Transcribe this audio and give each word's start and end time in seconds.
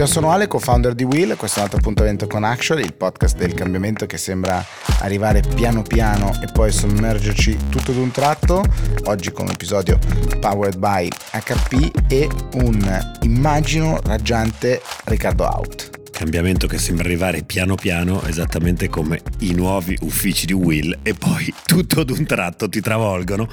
Ciao, 0.00 0.08
sono 0.08 0.30
Ale, 0.30 0.46
co-founder 0.46 0.94
di 0.94 1.04
Will, 1.04 1.36
questo 1.36 1.58
è 1.58 1.58
un 1.58 1.64
altro 1.64 1.78
appuntamento 1.80 2.26
con 2.26 2.42
Action, 2.42 2.78
il 2.78 2.94
podcast 2.94 3.36
del 3.36 3.52
cambiamento 3.52 4.06
che 4.06 4.16
sembra 4.16 4.64
arrivare 5.00 5.42
piano 5.42 5.82
piano 5.82 6.32
e 6.40 6.46
poi 6.50 6.72
sommergerci 6.72 7.68
tutto 7.68 7.92
d'un 7.92 8.10
tratto. 8.10 8.64
Oggi 9.04 9.30
con 9.30 9.44
un 9.44 9.50
episodio 9.50 9.98
powered 10.40 10.78
by 10.78 11.06
HP 11.32 11.90
e 12.08 12.26
un 12.54 13.18
immagino 13.20 14.00
raggiante 14.02 14.80
Riccardo 15.04 15.44
Out 15.44 15.99
cambiamento 16.20 16.66
che 16.66 16.76
sembra 16.76 17.04
arrivare 17.04 17.44
piano 17.44 17.76
piano, 17.76 18.22
esattamente 18.24 18.90
come 18.90 19.22
i 19.38 19.54
nuovi 19.54 19.96
uffici 20.02 20.44
di 20.44 20.52
Will, 20.52 20.98
e 21.02 21.14
poi 21.14 21.50
tutto 21.64 22.04
d'un 22.04 22.26
tratto 22.26 22.68
ti 22.68 22.82
travolgono. 22.82 23.48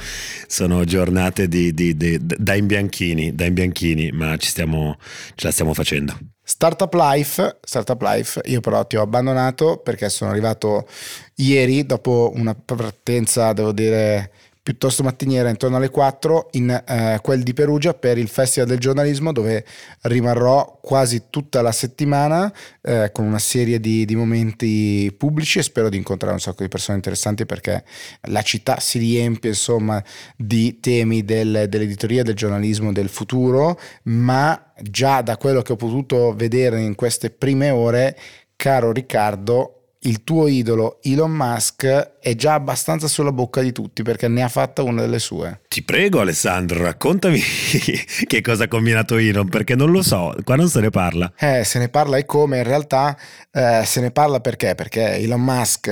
Sono 0.47 0.83
giornate 0.83 1.47
di, 1.47 1.73
di, 1.73 1.95
di, 1.95 2.17
da 2.19 2.55
imbianchini, 2.55 3.33
da 3.33 3.45
imbianchini, 3.45 4.11
ma 4.11 4.35
ci 4.35 4.49
stiamo, 4.49 4.97
ce 5.35 5.45
la 5.45 5.53
stiamo 5.53 5.73
facendo. 5.73 6.17
Startup 6.43 6.93
Life, 6.93 7.59
Startup 7.61 8.01
Life, 8.01 8.41
io 8.43 8.59
però 8.59 8.85
ti 8.85 8.97
ho 8.97 9.01
abbandonato 9.01 9.77
perché 9.77 10.09
sono 10.09 10.31
arrivato 10.31 10.89
ieri 11.35 11.85
dopo 11.85 12.33
una 12.35 12.53
partenza, 12.53 13.53
devo 13.53 13.71
dire, 13.71 14.31
piuttosto 14.67 15.01
mattiniera 15.01 15.47
intorno 15.47 15.77
alle 15.77 15.87
4 15.87 16.49
in 16.51 16.69
eh, 16.69 17.19
quel 17.21 17.41
di 17.41 17.53
Perugia 17.53 17.93
per 17.93 18.17
il 18.17 18.27
Festival 18.27 18.67
del 18.67 18.79
giornalismo 18.79 19.31
dove 19.31 19.63
rimarrò 20.01 20.79
quasi 20.81 21.27
tutta 21.29 21.61
la 21.61 21.71
settimana 21.71 22.53
eh, 22.81 23.11
con 23.13 23.23
una 23.23 23.39
serie 23.39 23.79
di, 23.79 24.03
di, 24.03 24.17
momenti 24.17 25.15
pubblici 25.17 25.59
e 25.59 25.63
spero 25.63 25.87
di 25.87 25.95
incontrare 25.95 26.33
un 26.33 26.41
sacco 26.41 26.63
di 26.63 26.67
persone 26.67 26.97
interessanti 26.97 27.45
perché 27.45 27.85
la 28.23 28.41
città 28.41 28.81
si 28.81 28.97
riempie 28.97 29.51
insomma 29.51 30.03
di 30.35 30.81
temi 30.81 31.23
del, 31.23 31.67
dell'editoria 31.69 32.23
del 32.23 32.35
giornalismo 32.35 32.91
del 32.91 33.07
futuro 33.07 33.79
ma 34.03 34.73
già 34.81 35.21
da 35.21 35.37
quello 35.37 35.61
che 35.61 35.71
ho 35.71 35.77
potuto 35.77 36.35
vedere 36.35 36.81
in 36.81 36.95
queste 36.95 37.29
prime 37.29 37.69
ore 37.69 38.17
caro 38.57 38.91
Riccardo 38.91 39.76
il 40.01 40.23
tuo 40.23 40.47
idolo 40.47 40.99
Elon 41.01 41.31
Musk 41.31 41.85
è 42.19 42.35
già 42.35 42.53
abbastanza 42.53 43.07
sulla 43.07 43.31
bocca 43.31 43.61
di 43.61 43.71
tutti 43.71 44.03
perché 44.03 44.27
ne 44.27 44.43
ha 44.43 44.47
fatta 44.47 44.83
una 44.83 45.01
delle 45.01 45.19
sue. 45.19 45.61
Ti 45.67 45.83
prego 45.83 46.19
Alessandro, 46.19 46.83
raccontami 46.83 47.39
che 48.27 48.41
cosa 48.41 48.65
ha 48.65 48.67
combinato 48.67 49.17
Elon 49.17 49.49
perché 49.49 49.75
non 49.75 49.91
lo 49.91 50.01
so, 50.01 50.35
qua 50.43 50.55
non 50.55 50.69
se 50.69 50.81
ne 50.81 50.89
parla. 50.89 51.31
Eh, 51.37 51.63
se 51.63 51.79
ne 51.79 51.89
parla 51.89 52.17
e 52.17 52.25
come, 52.25 52.57
in 52.57 52.63
realtà 52.63 53.17
eh, 53.51 53.81
se 53.85 54.01
ne 54.01 54.11
parla 54.11 54.39
perché? 54.39 54.75
Perché 54.75 55.15
Elon 55.15 55.41
Musk, 55.41 55.87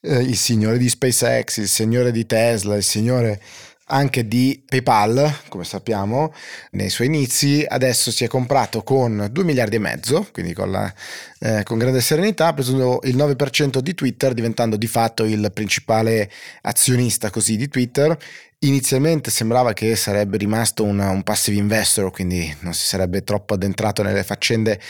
eh, 0.00 0.18
il 0.18 0.36
signore 0.36 0.78
di 0.78 0.88
SpaceX, 0.88 1.58
il 1.58 1.68
signore 1.68 2.10
di 2.10 2.26
Tesla, 2.26 2.76
il 2.76 2.82
signore 2.82 3.40
anche 3.86 4.26
di 4.26 4.62
PayPal, 4.64 5.40
come 5.48 5.64
sappiamo, 5.64 6.32
nei 6.72 6.88
suoi 6.88 7.08
inizi, 7.08 7.64
adesso 7.66 8.10
si 8.10 8.24
è 8.24 8.28
comprato 8.28 8.82
con 8.82 9.28
2 9.30 9.44
miliardi 9.44 9.76
e 9.76 9.80
mezzo, 9.80 10.26
quindi 10.32 10.54
con, 10.54 10.70
la, 10.70 10.92
eh, 11.40 11.62
con 11.64 11.78
grande 11.78 12.00
serenità, 12.00 12.48
ha 12.48 12.54
preso 12.54 13.00
il 13.02 13.16
9% 13.16 13.78
di 13.78 13.94
Twitter, 13.94 14.32
diventando 14.32 14.76
di 14.76 14.86
fatto 14.86 15.24
il 15.24 15.50
principale 15.52 16.30
azionista 16.62 17.30
così 17.30 17.56
di 17.56 17.68
Twitter. 17.68 18.16
Inizialmente 18.60 19.30
sembrava 19.30 19.74
che 19.74 19.94
sarebbe 19.96 20.38
rimasto 20.38 20.84
un, 20.84 20.98
un 20.98 21.22
passive 21.22 21.58
investor, 21.58 22.10
quindi 22.10 22.54
non 22.60 22.72
si 22.72 22.86
sarebbe 22.86 23.22
troppo 23.22 23.52
addentrato 23.54 24.02
nelle 24.02 24.24
faccende 24.24 24.80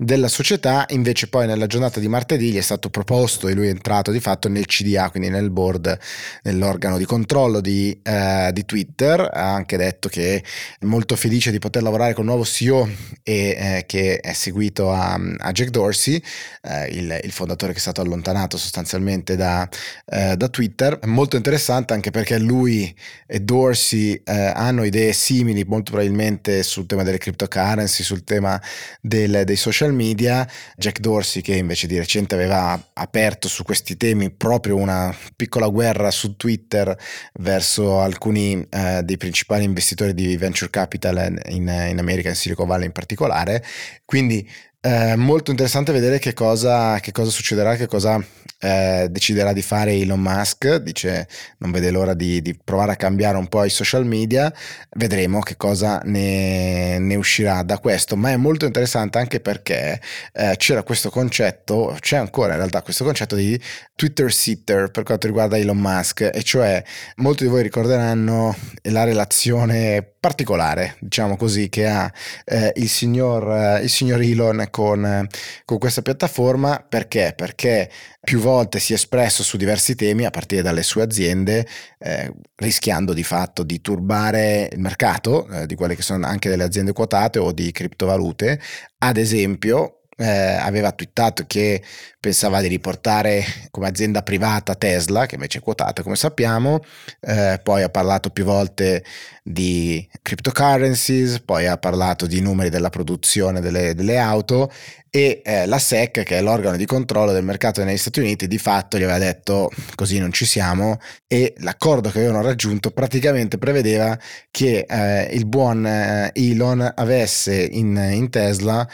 della 0.00 0.28
società, 0.28 0.84
invece 0.90 1.26
poi 1.26 1.48
nella 1.48 1.66
giornata 1.66 1.98
di 1.98 2.06
martedì 2.06 2.52
gli 2.52 2.56
è 2.56 2.60
stato 2.60 2.88
proposto 2.88 3.48
e 3.48 3.54
lui 3.54 3.66
è 3.66 3.70
entrato 3.70 4.12
di 4.12 4.20
fatto 4.20 4.48
nel 4.48 4.64
CDA, 4.64 5.10
quindi 5.10 5.28
nel 5.28 5.50
board, 5.50 5.98
nell'organo 6.44 6.98
di 6.98 7.04
controllo 7.04 7.60
di, 7.60 7.98
eh, 8.04 8.50
di 8.52 8.64
Twitter, 8.64 9.20
ha 9.20 9.52
anche 9.52 9.76
detto 9.76 10.08
che 10.08 10.36
è 10.36 10.84
molto 10.84 11.16
felice 11.16 11.50
di 11.50 11.58
poter 11.58 11.82
lavorare 11.82 12.14
con 12.14 12.22
il 12.22 12.30
nuovo 12.30 12.44
CEO 12.44 12.88
e 13.24 13.56
eh, 13.58 13.84
che 13.86 14.20
è 14.20 14.32
seguito 14.34 14.92
a, 14.92 15.18
a 15.38 15.50
Jack 15.50 15.70
Dorsey, 15.70 16.22
eh, 16.62 16.86
il, 16.90 17.20
il, 17.24 17.32
fondatore 17.32 17.72
che 17.72 17.78
è 17.78 17.80
stato 17.80 18.00
allontanato 18.00 18.56
sostanzialmente 18.56 19.34
da, 19.34 19.68
eh, 20.06 20.36
da, 20.36 20.48
Twitter, 20.48 21.00
molto 21.06 21.34
interessante 21.34 21.92
anche 21.92 22.10
perché 22.10 22.38
lui 22.38 22.94
e 23.26 23.40
Dorsey 23.40 24.20
eh, 24.24 24.52
hanno 24.54 24.84
idee 24.84 25.12
simili 25.12 25.64
molto 25.64 25.90
probabilmente 25.90 26.62
sul 26.62 26.86
tema 26.86 27.02
delle 27.02 27.18
cryptocurrency, 27.18 28.04
sul 28.04 28.22
tema 28.22 28.62
del, 29.00 29.42
dei 29.44 29.56
social 29.56 29.86
social 29.88 29.94
media, 29.94 30.46
Jack 30.76 31.00
Dorsey 31.00 31.42
che 31.42 31.56
invece 31.56 31.86
di 31.86 31.96
recente 31.96 32.34
aveva 32.34 32.80
aperto 32.92 33.48
su 33.48 33.64
questi 33.64 33.96
temi 33.96 34.30
proprio 34.30 34.76
una 34.76 35.14
piccola 35.34 35.68
guerra 35.68 36.10
su 36.10 36.36
Twitter 36.36 36.96
verso 37.34 38.00
alcuni 38.00 38.66
eh, 38.68 39.02
dei 39.02 39.16
principali 39.16 39.64
investitori 39.64 40.14
di 40.14 40.36
venture 40.36 40.70
capital 40.70 41.40
in, 41.48 41.68
in 41.68 41.98
America, 41.98 42.28
in 42.28 42.34
Silicon 42.34 42.66
Valley 42.66 42.86
in 42.86 42.92
particolare, 42.92 43.64
quindi 44.04 44.48
eh, 44.80 45.16
molto 45.16 45.50
interessante 45.50 45.92
vedere 45.92 46.18
che 46.18 46.32
cosa, 46.32 47.00
che 47.00 47.10
cosa 47.10 47.30
succederà, 47.30 47.74
che 47.74 47.86
cosa 47.86 48.24
eh, 48.60 49.08
deciderà 49.10 49.52
di 49.52 49.62
fare 49.62 49.92
Elon 49.92 50.20
Musk, 50.20 50.76
dice 50.76 51.28
non 51.58 51.70
vede 51.70 51.90
l'ora 51.90 52.14
di, 52.14 52.40
di, 52.42 52.56
provare 52.62 52.92
a 52.92 52.96
cambiare 52.96 53.36
un 53.36 53.48
po' 53.48 53.64
i 53.64 53.70
social 53.70 54.06
media, 54.06 54.52
vedremo 54.96 55.40
che 55.40 55.56
cosa 55.56 56.00
ne, 56.04 56.98
ne 56.98 57.14
uscirà 57.16 57.62
da 57.62 57.78
questo, 57.78 58.16
ma 58.16 58.30
è 58.30 58.36
molto 58.36 58.66
interessante 58.66 59.18
anche 59.18 59.40
perché 59.40 60.00
eh, 60.32 60.54
c'era 60.56 60.82
questo 60.82 61.10
concetto, 61.10 61.96
c'è 62.00 62.16
ancora 62.16 62.52
in 62.52 62.58
realtà 62.58 62.82
questo 62.82 63.04
concetto 63.04 63.34
di 63.34 63.60
Twitter 63.94 64.32
sitter 64.32 64.90
per 64.90 65.02
quanto 65.02 65.26
riguarda 65.26 65.56
Elon 65.56 65.78
Musk, 65.78 66.30
e 66.32 66.42
cioè 66.42 66.82
molti 67.16 67.44
di 67.44 67.50
voi 67.50 67.62
ricorderanno 67.62 68.56
la 68.82 69.04
relazione 69.04 70.14
particolare, 70.20 70.96
diciamo 71.00 71.36
così, 71.36 71.68
che 71.68 71.86
ha 71.86 72.12
eh, 72.44 72.72
il, 72.76 72.88
signor, 72.88 73.50
eh, 73.50 73.82
il 73.82 73.88
signor 73.88 74.20
Elon 74.20 74.66
con, 74.70 75.26
con 75.64 75.78
questa 75.78 76.02
piattaforma 76.02 76.84
perché? 76.86 77.32
Perché 77.36 77.90
più 78.20 78.40
volte 78.40 78.78
si 78.78 78.92
è 78.92 78.96
espresso 78.96 79.42
su 79.42 79.56
diversi 79.56 79.94
temi 79.94 80.24
a 80.24 80.30
partire 80.30 80.62
dalle 80.62 80.82
sue 80.82 81.02
aziende, 81.02 81.66
eh, 81.98 82.32
rischiando 82.56 83.12
di 83.12 83.22
fatto 83.22 83.62
di 83.62 83.80
turbare 83.80 84.68
il 84.72 84.80
mercato 84.80 85.48
eh, 85.48 85.66
di 85.66 85.74
quelle 85.74 85.94
che 85.94 86.02
sono 86.02 86.26
anche 86.26 86.48
delle 86.48 86.64
aziende 86.64 86.92
quotate 86.92 87.38
o 87.38 87.52
di 87.52 87.70
criptovalute. 87.72 88.60
Ad 88.98 89.16
esempio, 89.16 89.97
eh, 90.20 90.26
aveva 90.26 90.90
twittato 90.90 91.44
che 91.46 91.80
pensava 92.18 92.60
di 92.60 92.66
riportare 92.66 93.44
come 93.70 93.86
azienda 93.86 94.22
privata 94.22 94.74
Tesla, 94.74 95.26
che 95.26 95.36
invece 95.36 95.58
è 95.58 95.62
quotata 95.62 96.02
come 96.02 96.16
sappiamo, 96.16 96.80
eh, 97.20 97.60
poi 97.62 97.82
ha 97.82 97.88
parlato 97.88 98.30
più 98.30 98.44
volte 98.44 99.04
di 99.44 100.06
cryptocurrencies, 100.20 101.40
poi 101.40 101.68
ha 101.68 101.78
parlato 101.78 102.26
di 102.26 102.40
numeri 102.40 102.68
della 102.68 102.90
produzione 102.90 103.60
delle, 103.60 103.94
delle 103.94 104.18
auto 104.18 104.70
e 105.08 105.40
eh, 105.44 105.66
la 105.66 105.78
SEC, 105.78 106.24
che 106.24 106.36
è 106.36 106.42
l'organo 106.42 106.76
di 106.76 106.84
controllo 106.84 107.30
del 107.30 107.44
mercato 107.44 107.82
negli 107.84 107.96
Stati 107.96 108.18
Uniti, 108.18 108.48
di 108.48 108.58
fatto 108.58 108.98
gli 108.98 109.04
aveva 109.04 109.18
detto 109.18 109.70
così 109.94 110.18
non 110.18 110.32
ci 110.32 110.44
siamo 110.44 110.98
e 111.28 111.54
l'accordo 111.58 112.10
che 112.10 112.18
avevano 112.18 112.42
raggiunto 112.42 112.90
praticamente 112.90 113.56
prevedeva 113.56 114.18
che 114.50 114.84
eh, 114.86 115.28
il 115.32 115.46
buon 115.46 115.86
eh, 115.86 116.30
Elon 116.34 116.92
avesse 116.96 117.54
in, 117.54 117.96
in 118.12 118.28
Tesla 118.30 118.86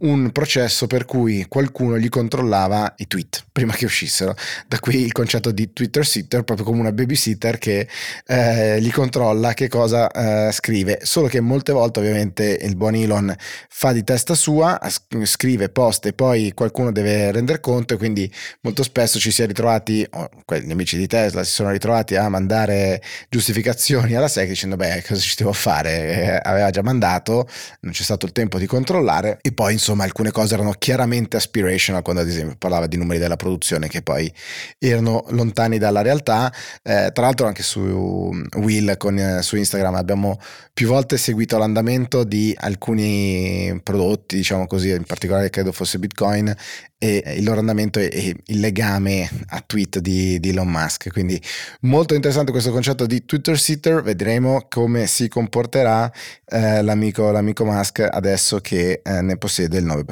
un 0.00 0.30
processo 0.30 0.86
per 0.86 1.04
cui 1.04 1.46
qualcuno 1.48 1.98
gli 1.98 2.08
controllava 2.08 2.94
i 2.98 3.06
tweet 3.06 3.46
prima 3.50 3.72
che 3.72 3.84
uscissero. 3.84 4.36
Da 4.66 4.78
qui 4.78 5.02
il 5.02 5.12
concetto 5.12 5.50
di 5.50 5.72
Twitter 5.72 6.06
sitter, 6.06 6.44
proprio 6.44 6.66
come 6.66 6.80
una 6.80 6.92
babysitter 6.92 7.58
che 7.58 7.88
eh, 8.26 8.80
gli 8.80 8.90
controlla 8.92 9.54
che 9.54 9.68
cosa 9.68 10.08
eh, 10.10 10.52
scrive. 10.52 11.00
Solo 11.02 11.26
che 11.26 11.40
molte 11.40 11.72
volte 11.72 11.98
ovviamente 11.98 12.58
il 12.60 12.76
buon 12.76 12.94
Elon 12.94 13.34
fa 13.68 13.92
di 13.92 14.04
testa 14.04 14.34
sua, 14.34 14.78
scrive 15.24 15.68
post 15.70 16.06
e 16.06 16.12
poi 16.12 16.52
qualcuno 16.54 16.92
deve 16.92 17.32
rendere 17.32 17.58
conto 17.60 17.94
e 17.94 17.96
quindi 17.96 18.32
molto 18.60 18.84
spesso 18.84 19.18
ci 19.18 19.32
si 19.32 19.42
è 19.42 19.46
ritrovati, 19.46 20.06
oh, 20.10 20.28
gli 20.62 20.70
amici 20.70 20.96
di 20.96 21.08
Tesla 21.08 21.42
si 21.42 21.52
sono 21.52 21.70
ritrovati 21.70 22.14
a 22.14 22.28
mandare 22.28 23.02
giustificazioni 23.28 24.14
alla 24.14 24.28
SEC 24.28 24.48
dicendo 24.48 24.76
beh 24.76 25.02
cosa 25.06 25.20
ci 25.20 25.34
devo 25.36 25.52
fare, 25.52 25.90
eh, 25.90 26.40
aveva 26.42 26.70
già 26.70 26.82
mandato, 26.82 27.48
non 27.80 27.92
c'è 27.92 28.02
stato 28.02 28.26
il 28.26 28.32
tempo 28.32 28.58
di 28.58 28.66
controllare 28.66 29.38
e 29.40 29.52
poi 29.52 29.72
insomma 29.72 29.87
insomma 29.88 30.04
alcune 30.04 30.30
cose 30.30 30.52
erano 30.52 30.72
chiaramente 30.72 31.38
aspirational 31.38 32.02
quando 32.02 32.20
ad 32.20 32.28
esempio 32.28 32.56
parlava 32.58 32.86
di 32.86 32.98
numeri 32.98 33.18
della 33.18 33.36
produzione 33.36 33.88
che 33.88 34.02
poi 34.02 34.30
erano 34.78 35.24
lontani 35.30 35.78
dalla 35.78 36.02
realtà. 36.02 36.52
Eh, 36.82 37.10
tra 37.12 37.24
l'altro 37.24 37.46
anche 37.46 37.62
su 37.62 38.30
Will 38.56 38.96
con, 38.98 39.18
eh, 39.18 39.42
su 39.42 39.56
Instagram 39.56 39.94
abbiamo 39.94 40.38
più 40.74 40.88
volte 40.88 41.16
seguito 41.16 41.56
l'andamento 41.56 42.22
di 42.22 42.54
alcuni 42.58 43.80
prodotti, 43.82 44.36
diciamo 44.36 44.66
così, 44.66 44.90
in 44.90 45.04
particolare 45.04 45.48
credo 45.48 45.72
fosse 45.72 45.98
Bitcoin 45.98 46.54
e 46.98 47.22
il 47.36 47.44
loro 47.44 47.60
andamento 47.60 48.00
e 48.00 48.34
il 48.44 48.60
legame 48.60 49.28
a 49.48 49.62
tweet 49.64 50.00
di, 50.00 50.40
di 50.40 50.48
Elon 50.48 50.68
Musk. 50.68 51.10
Quindi 51.12 51.40
molto 51.82 52.14
interessante 52.14 52.50
questo 52.50 52.72
concetto 52.72 53.06
di 53.06 53.24
Twitter 53.24 53.58
sitter, 53.58 54.02
vedremo 54.02 54.66
come 54.68 55.06
si 55.06 55.28
comporterà 55.28 56.10
eh, 56.50 56.82
l'amico, 56.82 57.30
l'amico, 57.30 57.64
Musk 57.64 58.06
adesso 58.08 58.60
che 58.60 59.02
eh, 59.04 59.20
ne 59.20 59.36
possiede 59.36 59.78
il 59.78 59.84
9%. 59.84 60.04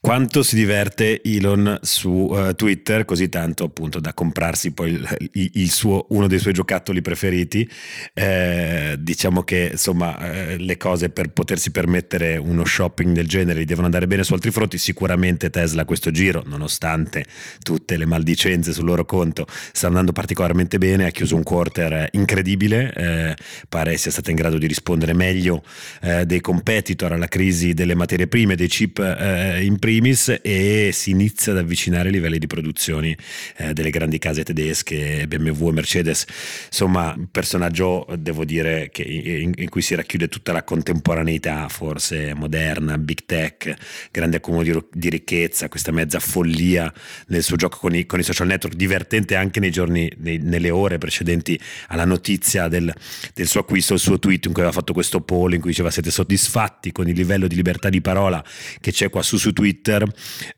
Quanto 0.00 0.42
si 0.42 0.56
diverte 0.56 1.20
Elon 1.22 1.78
su 1.82 2.08
uh, 2.08 2.54
Twitter, 2.54 3.04
così 3.04 3.28
tanto 3.28 3.64
appunto 3.64 4.00
da 4.00 4.14
comprarsi 4.14 4.72
poi 4.72 4.90
il, 4.92 5.50
il 5.52 5.70
suo, 5.70 6.06
uno 6.10 6.26
dei 6.26 6.38
suoi 6.38 6.54
giocattoli 6.54 7.02
preferiti. 7.02 7.68
Eh, 8.14 8.96
diciamo 8.98 9.42
che 9.42 9.68
insomma 9.72 10.18
eh, 10.18 10.56
le 10.56 10.76
cose 10.78 11.10
per 11.10 11.30
potersi 11.30 11.70
permettere 11.70 12.36
uno 12.38 12.64
shopping 12.64 13.14
del 13.14 13.28
genere 13.28 13.64
devono 13.64 13.86
andare 13.86 14.06
bene 14.06 14.24
su 14.24 14.32
altri 14.32 14.50
fronti. 14.50 14.78
Sicuramente 14.78 15.50
Tesla 15.50 15.84
questo 15.84 16.10
giro, 16.10 16.23
nonostante 16.46 17.24
tutte 17.62 17.96
le 17.96 18.06
maldicenze 18.06 18.72
sul 18.72 18.84
loro 18.84 19.04
conto, 19.04 19.46
sta 19.72 19.86
andando 19.86 20.12
particolarmente 20.12 20.78
bene. 20.78 21.06
Ha 21.06 21.10
chiuso 21.10 21.36
un 21.36 21.42
quarter 21.42 22.08
incredibile, 22.12 22.92
eh, 22.94 23.36
pare 23.68 23.96
sia 23.96 24.10
stata 24.10 24.30
in 24.30 24.36
grado 24.36 24.58
di 24.58 24.66
rispondere 24.66 25.12
meglio 25.12 25.62
eh, 26.00 26.24
dei 26.26 26.40
competitor 26.40 27.12
alla 27.12 27.28
crisi 27.28 27.74
delle 27.74 27.94
materie 27.94 28.26
prime, 28.26 28.54
dei 28.54 28.68
chip 28.68 28.98
eh, 28.98 29.64
in 29.64 29.78
primis 29.78 30.38
e 30.42 30.90
si 30.92 31.10
inizia 31.10 31.52
ad 31.52 31.58
avvicinare 31.58 32.08
i 32.08 32.12
livelli 32.12 32.38
di 32.38 32.46
produzioni 32.46 33.16
eh, 33.56 33.72
delle 33.72 33.90
grandi 33.90 34.18
case 34.18 34.42
tedesche, 34.44 35.26
BMW 35.26 35.68
e 35.68 35.72
Mercedes. 35.72 36.26
Insomma, 36.66 37.16
personaggio, 37.30 38.06
devo 38.18 38.44
dire, 38.44 38.88
che 38.92 39.02
in, 39.02 39.52
in, 39.56 39.68
cui 39.68 39.82
si 39.82 39.94
racchiude 39.94 40.28
tutta 40.28 40.52
la 40.52 40.62
contemporaneità, 40.62 41.68
forse 41.68 42.34
moderna, 42.34 42.98
big 42.98 43.24
tech, 43.26 43.74
grande 44.10 44.36
accumulo 44.36 44.62
di, 44.62 44.84
di 44.92 45.08
ricchezza, 45.10 45.68
questa 45.68 45.92
mezza 45.92 46.13
follia 46.20 46.92
nel 47.28 47.42
suo 47.42 47.56
gioco 47.56 47.78
con 47.78 47.94
i, 47.94 48.06
con 48.06 48.18
i 48.18 48.22
social 48.22 48.46
network, 48.46 48.76
divertente 48.76 49.36
anche 49.36 49.60
nei 49.60 49.70
giorni, 49.70 50.10
nei, 50.18 50.38
nelle 50.38 50.70
ore 50.70 50.98
precedenti 50.98 51.58
alla 51.88 52.04
notizia 52.04 52.68
del, 52.68 52.92
del 53.34 53.46
suo 53.46 53.60
acquisto, 53.60 53.94
il 53.94 54.00
suo 54.00 54.18
tweet 54.18 54.46
in 54.46 54.52
cui 54.52 54.62
aveva 54.62 54.76
fatto 54.76 54.92
questo 54.92 55.20
poll 55.20 55.54
in 55.54 55.60
cui 55.60 55.70
diceva 55.70 55.90
siete 55.90 56.10
soddisfatti 56.10 56.92
con 56.92 57.08
il 57.08 57.14
livello 57.14 57.46
di 57.46 57.54
libertà 57.54 57.88
di 57.88 58.00
parola 58.00 58.44
che 58.80 58.92
c'è 58.92 59.10
qua 59.10 59.22
su, 59.22 59.36
su 59.36 59.52
Twitter? 59.52 60.04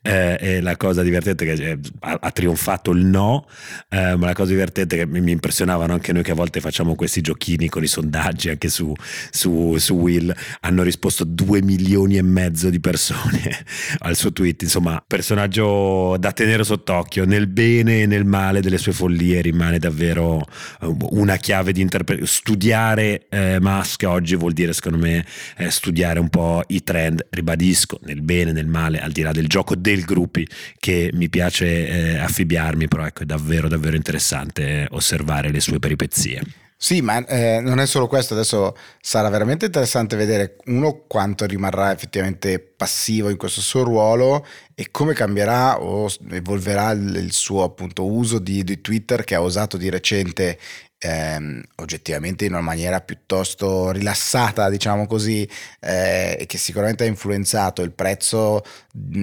Eh, 0.03 0.37
e 0.41 0.61
la 0.61 0.77
cosa 0.77 1.03
divertente 1.03 1.45
è 1.45 1.55
che 1.55 1.63
eh, 1.63 1.79
ha, 2.01 2.19
ha, 2.21 2.31
trionfato 2.31 2.91
il 2.91 3.05
no 3.05 3.47
eh, 3.89 4.17
ma 4.17 4.27
la 4.27 4.33
cosa 4.35 4.51
divertente 4.51 4.97
è 4.97 4.99
che 5.01 5.07
mi, 5.07 5.31
impressionavano 5.31 5.93
anche 5.93 6.13
noi 6.13 6.23
che 6.23 6.33
a 6.33 6.35
volte 6.35 6.61
facciamo 6.61 6.95
questi 6.95 7.21
giochini 7.21 7.69
con 7.69 7.83
i 7.83 7.87
sondaggi 7.87 8.49
anche 8.49 8.69
su, 8.69 8.93
su, 9.31 9.77
su 9.79 9.95
Will. 9.95 10.35
Hanno 10.61 10.83
risposto 10.83 11.25
due 11.25 11.63
milioni 11.63 12.17
e 12.17 12.23
mezzo 12.23 12.71
di 12.71 12.81
persone 12.81 13.65
al 14.01 14.17
suo 14.17 14.33
tweet. 14.33 14.63
Insomma 14.63 15.03
personaggio 15.47 16.17
da 16.19 16.33
tenere 16.33 16.65
sott'occhio 16.65 17.25
nel 17.25 17.47
bene 17.47 18.03
e 18.03 18.07
nel 18.07 18.25
male 18.25 18.61
delle 18.61 18.79
sue 18.79 18.93
follie 18.93 19.41
rimane 19.41 19.79
davvero 19.79 20.41
eh, 20.81 20.95
una 21.11 21.37
chiave 21.37 21.73
di 21.73 21.81
interpretazione 21.81 22.05
studiare 22.27 23.27
eh, 23.29 23.59
Musk 23.61 24.05
oggi 24.07 24.37
vuol 24.37 24.53
dire 24.53 24.73
secondo 24.73 24.99
me 24.99 25.25
eh, 25.57 25.71
studiare 25.71 26.19
un 26.19 26.29
po' 26.29 26.63
i 26.69 26.83
trend, 26.83 27.27
ribadisco, 27.31 27.99
nel 28.05 28.23
bene, 28.23 28.53
nel 28.53 28.67
male, 28.67 29.01
al 29.01 29.13
di 29.13 29.23
là 29.23 29.33
del 29.33 29.47
gioco 29.47 29.75
del 29.75 30.03
gruppi 30.03 30.47
che 30.79 31.11
mi 31.13 31.29
piace 31.29 31.67
eh, 31.87 32.19
affibbiarmi, 32.19 32.89
però 32.89 33.05
ecco 33.05 33.23
è 33.23 33.27
davvero 33.27 33.69
davvero 33.69 33.97
interessante 33.97 34.87
osservare 34.91 35.51
le 35.51 35.61
sue 35.61 35.79
peripezie. 35.79 36.43
Sì, 36.79 37.01
ma 37.01 37.25
eh, 37.25 37.61
non 37.63 37.81
è 37.81 37.87
solo 37.87 38.07
questo, 38.07 38.35
adesso 38.35 38.77
sarà 39.01 39.31
veramente 39.31 39.65
interessante 39.65 40.15
vedere 40.15 40.57
uno 40.67 41.05
quanto 41.07 41.47
rimarrà 41.47 41.91
effettivamente 41.91 42.61
passivo 42.77 43.31
in 43.31 43.37
questo 43.37 43.61
suo 43.61 43.83
ruolo 43.83 44.47
e 44.75 44.91
come 44.91 45.15
cambierà 45.15 45.81
o 45.81 46.09
evolverà 46.31 46.91
il, 46.91 47.33
suo 47.33 47.63
appunto 47.63 48.05
uso 48.05 48.39
di, 48.39 48.63
di 48.63 48.81
Twitter 48.81 49.25
che 49.25 49.35
ha 49.35 49.41
usato 49.41 49.77
di 49.77 49.89
recente 49.89 50.59
ehm, 50.99 51.63
oggettivamente 51.77 52.45
in 52.45 52.53
una 52.53 52.61
maniera 52.61 53.01
piuttosto 53.01 53.91
rilassata, 53.91 54.69
diciamo 54.71 55.07
così, 55.07 55.49
eh, 55.81 56.37
e 56.39 56.47
che 56.47 56.59
sicuramente 56.59 57.05
ha 57.05 57.07
influenzato 57.07 57.83
il 57.83 57.93
prezzo 57.93 58.63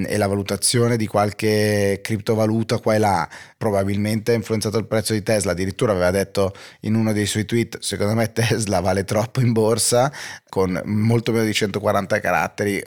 e 0.06 0.18
la 0.18 0.28
valutazione 0.28 0.98
di 0.98 1.08
qualche 1.08 2.00
criptovaluta 2.04 2.80
qua 2.80 2.96
e 2.96 3.00
là, 3.00 3.28
probabilmente 3.58 4.32
ha 4.32 4.36
influenzato 4.36 4.78
il 4.78 4.86
prezzo 4.86 5.14
di 5.14 5.24
Tesla, 5.24 5.52
addirittura 5.52 5.92
aveva 5.92 6.12
detto 6.12 6.54
in 6.82 6.96
uno 6.96 7.12
dei 7.12 7.26
suoi 7.26 7.46
tweet, 7.46 7.80
secondo 7.80 8.14
me 8.14 8.32
Tesla 8.32 8.80
vale 8.80 9.04
troppo 9.04 9.42
in 9.42 9.52
borsa, 9.52 10.12
con 10.50 10.80
molto 10.86 11.32
meno 11.32 11.46
di 11.46 11.54
140 11.54 12.20
caratteri, 12.20 12.82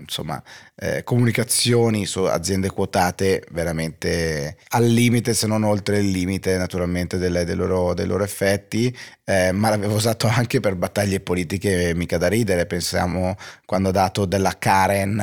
insomma, 0.00 0.42
eh, 0.76 1.02
comunicazioni 1.04 2.06
su 2.06 2.24
aziende 2.24 2.70
quotate 2.70 3.44
veramente 3.50 4.56
al 4.68 4.86
limite, 4.86 5.34
se 5.34 5.46
non 5.46 5.62
oltre 5.62 5.98
il 5.98 6.10
limite 6.10 6.56
naturalmente 6.56 7.18
delle, 7.18 7.44
dei, 7.44 7.54
loro, 7.54 7.94
dei 7.94 8.06
loro 8.06 8.24
effetti, 8.24 8.94
eh, 9.24 9.52
ma 9.52 9.70
l'avevo 9.70 9.94
usato 9.94 10.26
anche 10.26 10.60
per 10.60 10.74
battaglie 10.76 11.20
politiche 11.20 11.92
mica 11.94 12.18
da 12.18 12.28
ridere, 12.28 12.66
pensiamo 12.66 13.36
quando 13.64 13.90
ha 13.90 13.92
dato 13.92 14.24
della 14.24 14.56
Karen 14.58 15.22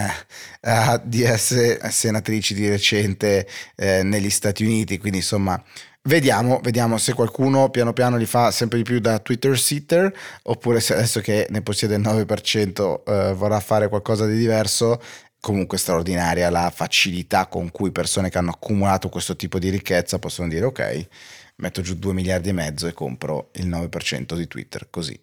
a 0.62 0.98
DS 0.98 1.86
senatrici 1.88 2.54
di 2.54 2.70
recente 2.70 3.48
eh, 3.76 4.04
negli 4.04 4.30
Stati 4.30 4.64
Uniti, 4.64 4.98
quindi 4.98 5.20
insomma 5.20 5.62
Vediamo, 6.02 6.62
vediamo 6.64 6.98
se 6.98 7.14
qualcuno 7.14 7.70
piano 7.70 7.92
piano 7.92 8.16
li 8.16 8.26
fa 8.26 8.52
sempre 8.52 8.78
di 8.78 8.84
più 8.84 9.00
da 9.00 9.20
Twitter 9.20 9.60
sitter 9.60 10.12
oppure 10.44 10.80
se 10.80 10.94
adesso 10.94 11.20
che 11.20 11.46
ne 11.50 11.62
possiede 11.62 11.96
il 11.96 12.02
9% 12.02 13.04
eh, 13.06 13.34
vorrà 13.34 13.60
fare 13.60 13.90
qualcosa 13.90 14.26
di 14.26 14.38
diverso. 14.38 15.02
Comunque 15.42 15.78
straordinaria 15.78 16.50
la 16.50 16.72
facilità 16.74 17.48
con 17.48 17.72
cui 17.72 17.92
persone 17.92 18.30
che 18.30 18.38
hanno 18.38 18.52
accumulato 18.52 19.10
questo 19.10 19.36
tipo 19.36 19.60
di 19.60 19.70
ricchezza 19.70 20.20
possono 20.20 20.48
dire 20.48 20.66
ok, 20.66 21.08
metto 21.58 21.82
giù 21.82 21.96
2 21.96 22.14
miliardi 22.14 22.50
e 22.50 22.54
mezzo 22.54 22.88
e 22.88 22.94
compro 22.94 23.50
il 23.54 23.68
9% 23.68 24.36
di 24.36 24.48
Twitter 24.48 24.90
così. 24.90 25.20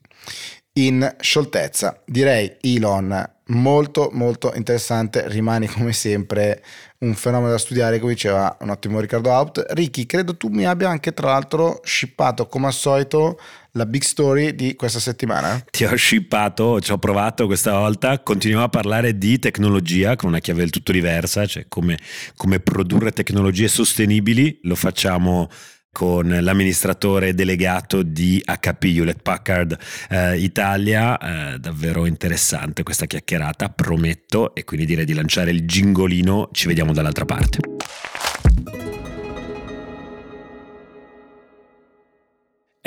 In 0.75 1.17
scioltezza, 1.21 2.03
direi 2.05 2.57
Elon 2.61 3.36
molto 3.49 4.11
molto 4.13 4.53
interessante, 4.55 5.29
rimani 5.29 5.67
come 5.69 5.93
sempre 5.93 6.63
un 6.99 7.15
fenomeno 7.15 7.51
da 7.51 7.59
studiare, 7.59 7.99
come 7.99 8.15
diceva 8.15 8.57
un 8.61 8.71
ottimo 8.71 9.01
Riccardo 9.01 9.31
Out. 9.31 9.65
Ricky, 9.71 10.07
credo 10.07 10.37
tu 10.37 10.49
mi 10.49 10.65
abbia 10.65 10.89
anche 10.89 11.13
tra 11.13 11.29
l'altro 11.29 11.81
shippato 11.85 12.47
come 12.47 12.67
al 12.67 12.73
solito 12.73 13.39
la 13.73 13.85
big 13.85 14.03
story 14.03 14.55
di 14.55 14.75
questa 14.75 14.99
settimana. 14.99 15.63
Ti 15.71 15.85
ho 15.85 15.97
shippato, 15.97 16.81
ci 16.81 16.93
ho 16.93 16.99
provato 16.99 17.47
questa 17.47 17.73
volta, 17.73 18.21
continuiamo 18.21 18.65
a 18.65 18.71
parlare 18.71 19.19
di 19.19 19.39
tecnologia 19.39 20.17
con 20.17 20.31
una 20.31 20.39
chiave 20.39 20.61
del 20.61 20.71
tutto 20.71 20.93
diversa, 20.93 21.45
cioè 21.47 21.67
come, 21.69 21.99
come 22.37 22.59
produrre 22.61 23.13
tecnologie 23.13 23.69
sostenibili, 23.69 24.59
lo 24.63 24.75
facciamo 24.75 25.49
con 25.97 26.29
l'amministratore 26.29 27.33
delegato 27.33 28.03
di 28.03 28.43
HP 28.45 28.85
Hewlett 28.85 29.23
Packard 29.23 29.79
eh, 30.11 30.37
Italia. 30.37 31.55
Eh, 31.55 31.59
davvero 31.59 32.05
interessante 32.05 32.83
questa 32.83 33.07
chiacchierata, 33.07 33.71
prometto, 33.71 34.55
e 34.55 34.65
quindi 34.65 34.85
direi 34.85 35.07
di 35.07 35.15
lanciare 35.15 35.53
il 35.53 35.65
gingolino. 35.65 36.51
Ci 36.53 36.67
vediamo 36.67 36.93
dall'altra 36.93 37.25
parte. 37.25 37.61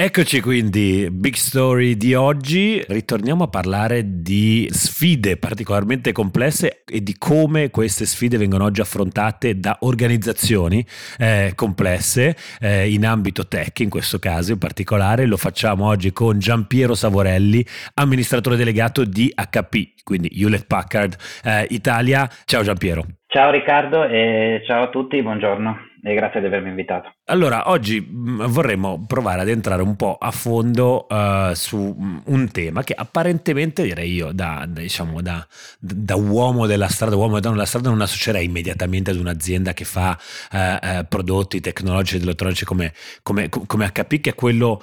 Eccoci 0.01 0.40
quindi, 0.40 1.09
big 1.12 1.33
story 1.33 1.97
di 1.97 2.14
oggi. 2.14 2.81
Ritorniamo 2.88 3.44
a 3.44 3.47
parlare 3.50 4.21
di 4.21 4.66
sfide 4.71 5.35
particolarmente 5.35 6.14
complesse 6.14 6.83
e 6.90 7.04
di 7.04 7.18
come 7.18 7.69
queste 7.69 8.06
sfide 8.06 8.38
vengono 8.38 8.64
oggi 8.64 8.80
affrontate 8.80 9.59
da 9.59 9.76
organizzazioni 9.81 10.85
eh, 11.18 11.52
complesse 11.54 12.33
eh, 12.62 12.90
in 12.90 13.06
ambito 13.06 13.45
tech, 13.45 13.81
in 13.81 13.90
questo 13.90 14.19
caso 14.19 14.54
in 14.54 14.57
particolare. 14.57 15.26
Lo 15.26 15.35
facciamo 15.35 15.88
oggi 15.88 16.14
con 16.14 16.40
Giampiero 16.40 16.95
Savorelli, 16.95 17.62
amministratore 17.95 18.56
delegato 18.56 19.04
di 19.04 19.30
HP, 19.35 20.02
quindi 20.06 20.30
Hewlett 20.33 20.66
Packard 20.66 21.18
eh, 21.44 21.68
Italia. 21.71 22.26
Ciao 22.45 22.64
Giampiero. 22.64 23.04
Ciao 23.28 23.52
Riccardo 23.52 24.06
e 24.06 24.64
ciao 24.66 24.83
a 24.83 24.88
tutti, 24.88 25.21
buongiorno 25.21 25.89
e 26.02 26.14
grazie 26.14 26.40
di 26.40 26.46
avermi 26.46 26.70
invitato. 26.70 27.14
Allora, 27.26 27.70
oggi 27.70 28.02
mm, 28.02 28.46
vorremmo 28.46 29.04
provare 29.06 29.42
ad 29.42 29.50
entrare 29.50 29.82
un 29.82 29.96
po' 29.96 30.18
a 30.20 30.32
fondo 30.32 31.08
uh, 31.10 31.54
su 31.54 31.96
mm, 32.00 32.18
un 32.26 32.50
tema 32.52 32.84
che 32.84 32.94
apparentemente, 32.94 33.84
direi 33.84 34.14
io, 34.14 34.32
da, 34.32 34.66
diciamo, 34.68 35.22
da, 35.22 35.46
da 35.78 36.16
uomo 36.16 36.68
della 36.68 36.88
strada, 36.88 37.16
uomo 37.16 37.40
della 37.40 37.66
strada, 37.66 37.90
non 37.90 38.02
associerei 38.02 38.46
immediatamente 38.46 39.12
ad 39.12 39.18
un'azienda 39.18 39.74
che 39.74 39.84
fa 39.84 40.18
uh, 40.52 40.58
uh, 40.58 41.06
prodotti 41.08 41.60
tecnologici 41.60 42.18
ed 42.18 42.24
elettronici 42.24 42.66
come, 42.66 42.94
come, 43.22 43.50
come, 43.50 43.92
HP, 43.92 44.22
che 44.22 44.30
è 44.32 44.36
quello 44.36 44.82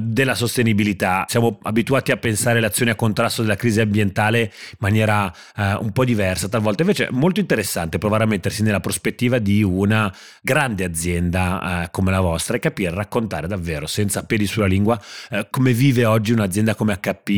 della 0.00 0.34
sostenibilità. 0.34 1.24
Siamo 1.28 1.58
abituati 1.62 2.10
a 2.10 2.16
pensare 2.16 2.60
le 2.60 2.66
azioni 2.66 2.90
a 2.90 2.94
contrasto 2.94 3.42
della 3.42 3.54
crisi 3.54 3.80
ambientale 3.80 4.40
in 4.40 4.76
maniera 4.78 5.32
un 5.56 5.92
po' 5.92 6.04
diversa 6.04 6.48
talvolta, 6.48 6.82
invece 6.82 7.06
è 7.06 7.10
molto 7.10 7.40
interessante 7.40 7.98
provare 7.98 8.24
a 8.24 8.26
mettersi 8.26 8.62
nella 8.62 8.80
prospettiva 8.80 9.38
di 9.38 9.62
una 9.62 10.09
grande 10.42 10.84
azienda 10.84 11.84
eh, 11.84 11.90
come 11.90 12.10
la 12.10 12.20
vostra 12.20 12.56
e 12.56 12.60
capire, 12.60 12.94
raccontare 12.94 13.46
davvero 13.46 13.86
senza 13.86 14.24
peli 14.24 14.46
sulla 14.46 14.66
lingua 14.66 14.98
eh, 15.30 15.46
come 15.50 15.72
vive 15.72 16.04
oggi 16.04 16.32
un'azienda 16.32 16.74
come 16.74 16.98
HP 16.98 17.28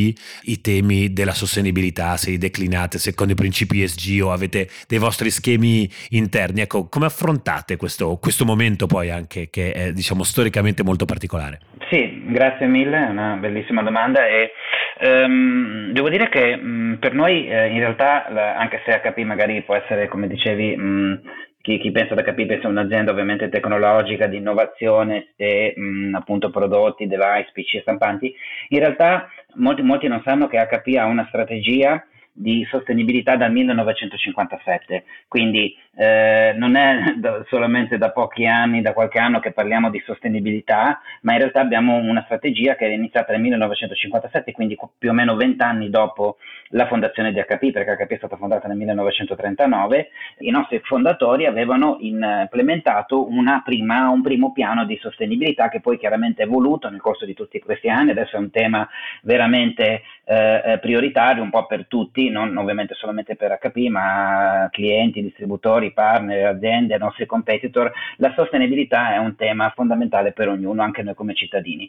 i 0.42 0.60
temi 0.60 1.12
della 1.12 1.32
sostenibilità, 1.32 2.16
se 2.16 2.30
li 2.30 2.38
declinate 2.38 2.98
secondo 2.98 3.32
i 3.32 3.36
principi 3.36 3.82
ESG 3.82 4.22
o 4.22 4.32
avete 4.32 4.68
dei 4.86 4.98
vostri 4.98 5.30
schemi 5.30 5.88
interni. 6.10 6.60
Ecco, 6.60 6.88
come 6.88 7.06
affrontate 7.06 7.76
questo, 7.76 8.18
questo 8.18 8.44
momento 8.44 8.86
poi 8.86 9.10
anche 9.10 9.50
che 9.50 9.72
è 9.72 9.92
diciamo 9.92 10.22
storicamente 10.22 10.82
molto 10.82 11.04
particolare? 11.04 11.60
Sì, 11.90 12.22
grazie 12.26 12.66
mille, 12.66 13.06
è 13.06 13.10
una 13.10 13.36
bellissima 13.36 13.82
domanda 13.82 14.26
e 14.26 14.52
um, 15.00 15.92
devo 15.92 16.08
dire 16.08 16.28
che 16.28 16.58
um, 16.60 16.96
per 16.98 17.12
noi 17.12 17.48
eh, 17.48 17.68
in 17.68 17.78
realtà, 17.78 18.26
la, 18.30 18.56
anche 18.56 18.80
se 18.84 19.00
HP 19.02 19.18
magari 19.18 19.62
può 19.62 19.74
essere, 19.74 20.08
come 20.08 20.26
dicevi, 20.26 20.74
um, 20.74 21.20
chi, 21.62 21.78
chi, 21.78 21.92
pensa 21.92 22.14
ad 22.14 22.22
HP 22.22 22.44
pensa 22.44 22.66
a 22.66 22.70
un'azienda 22.70 23.12
ovviamente 23.12 23.48
tecnologica 23.48 24.26
di 24.26 24.36
innovazione 24.36 25.28
e 25.36 25.74
appunto 26.12 26.50
prodotti, 26.50 27.06
device, 27.06 27.50
PC 27.52 27.80
stampanti, 27.80 28.34
in 28.68 28.78
realtà 28.80 29.28
molti, 29.54 29.82
molti 29.82 30.08
non 30.08 30.22
sanno 30.24 30.48
che 30.48 30.58
HP 30.58 30.96
ha 30.98 31.06
una 31.06 31.24
strategia 31.28 32.04
di 32.32 32.66
sostenibilità 32.70 33.36
dal 33.36 33.52
1957, 33.52 35.04
quindi 35.28 35.76
eh, 35.94 36.54
non 36.56 36.76
è 36.76 37.14
da, 37.16 37.44
solamente 37.48 37.98
da 37.98 38.10
pochi 38.10 38.46
anni, 38.46 38.80
da 38.80 38.92
qualche 38.92 39.18
anno 39.18 39.40
che 39.40 39.52
parliamo 39.52 39.90
di 39.90 40.02
sostenibilità, 40.04 41.00
ma 41.22 41.32
in 41.32 41.38
realtà 41.38 41.60
abbiamo 41.60 41.96
una 41.96 42.22
strategia 42.24 42.74
che 42.74 42.86
è 42.86 42.90
iniziata 42.90 43.32
nel 43.32 43.42
1957, 43.42 44.52
quindi 44.52 44.78
più 44.98 45.10
o 45.10 45.12
meno 45.12 45.36
vent'anni 45.36 45.90
dopo 45.90 46.38
la 46.68 46.86
fondazione 46.86 47.32
di 47.32 47.40
HP, 47.40 47.70
perché 47.70 47.96
HP 47.96 48.12
è 48.12 48.16
stata 48.16 48.36
fondata 48.36 48.68
nel 48.68 48.76
1939, 48.78 50.08
i 50.38 50.50
nostri 50.50 50.80
fondatori 50.82 51.46
avevano 51.46 51.98
implementato 52.00 53.28
prima, 53.64 54.08
un 54.08 54.22
primo 54.22 54.52
piano 54.52 54.84
di 54.84 54.98
sostenibilità 55.00 55.68
che 55.68 55.80
poi 55.80 55.98
chiaramente 55.98 56.42
è 56.42 56.46
evoluto 56.46 56.88
nel 56.88 57.00
corso 57.00 57.26
di 57.26 57.34
tutti 57.34 57.58
questi 57.60 57.88
anni, 57.88 58.10
adesso 58.10 58.36
è 58.36 58.38
un 58.38 58.50
tema 58.50 58.88
veramente 59.22 60.02
eh, 60.24 60.62
eh 60.64 60.78
prioritario 60.78 61.42
un 61.42 61.50
po' 61.50 61.66
per 61.66 61.86
tutti, 61.86 62.21
non 62.30 62.56
ovviamente 62.56 62.94
solamente 62.94 63.36
per 63.36 63.58
HP, 63.60 63.88
ma 63.88 64.68
clienti, 64.70 65.22
distributori, 65.22 65.92
partner, 65.92 66.46
aziende, 66.46 66.98
nostri 66.98 67.26
competitor, 67.26 67.92
la 68.16 68.32
sostenibilità 68.34 69.14
è 69.14 69.18
un 69.18 69.36
tema 69.36 69.70
fondamentale 69.74 70.32
per 70.32 70.48
ognuno, 70.48 70.82
anche 70.82 71.02
noi 71.02 71.14
come 71.14 71.34
cittadini. 71.34 71.88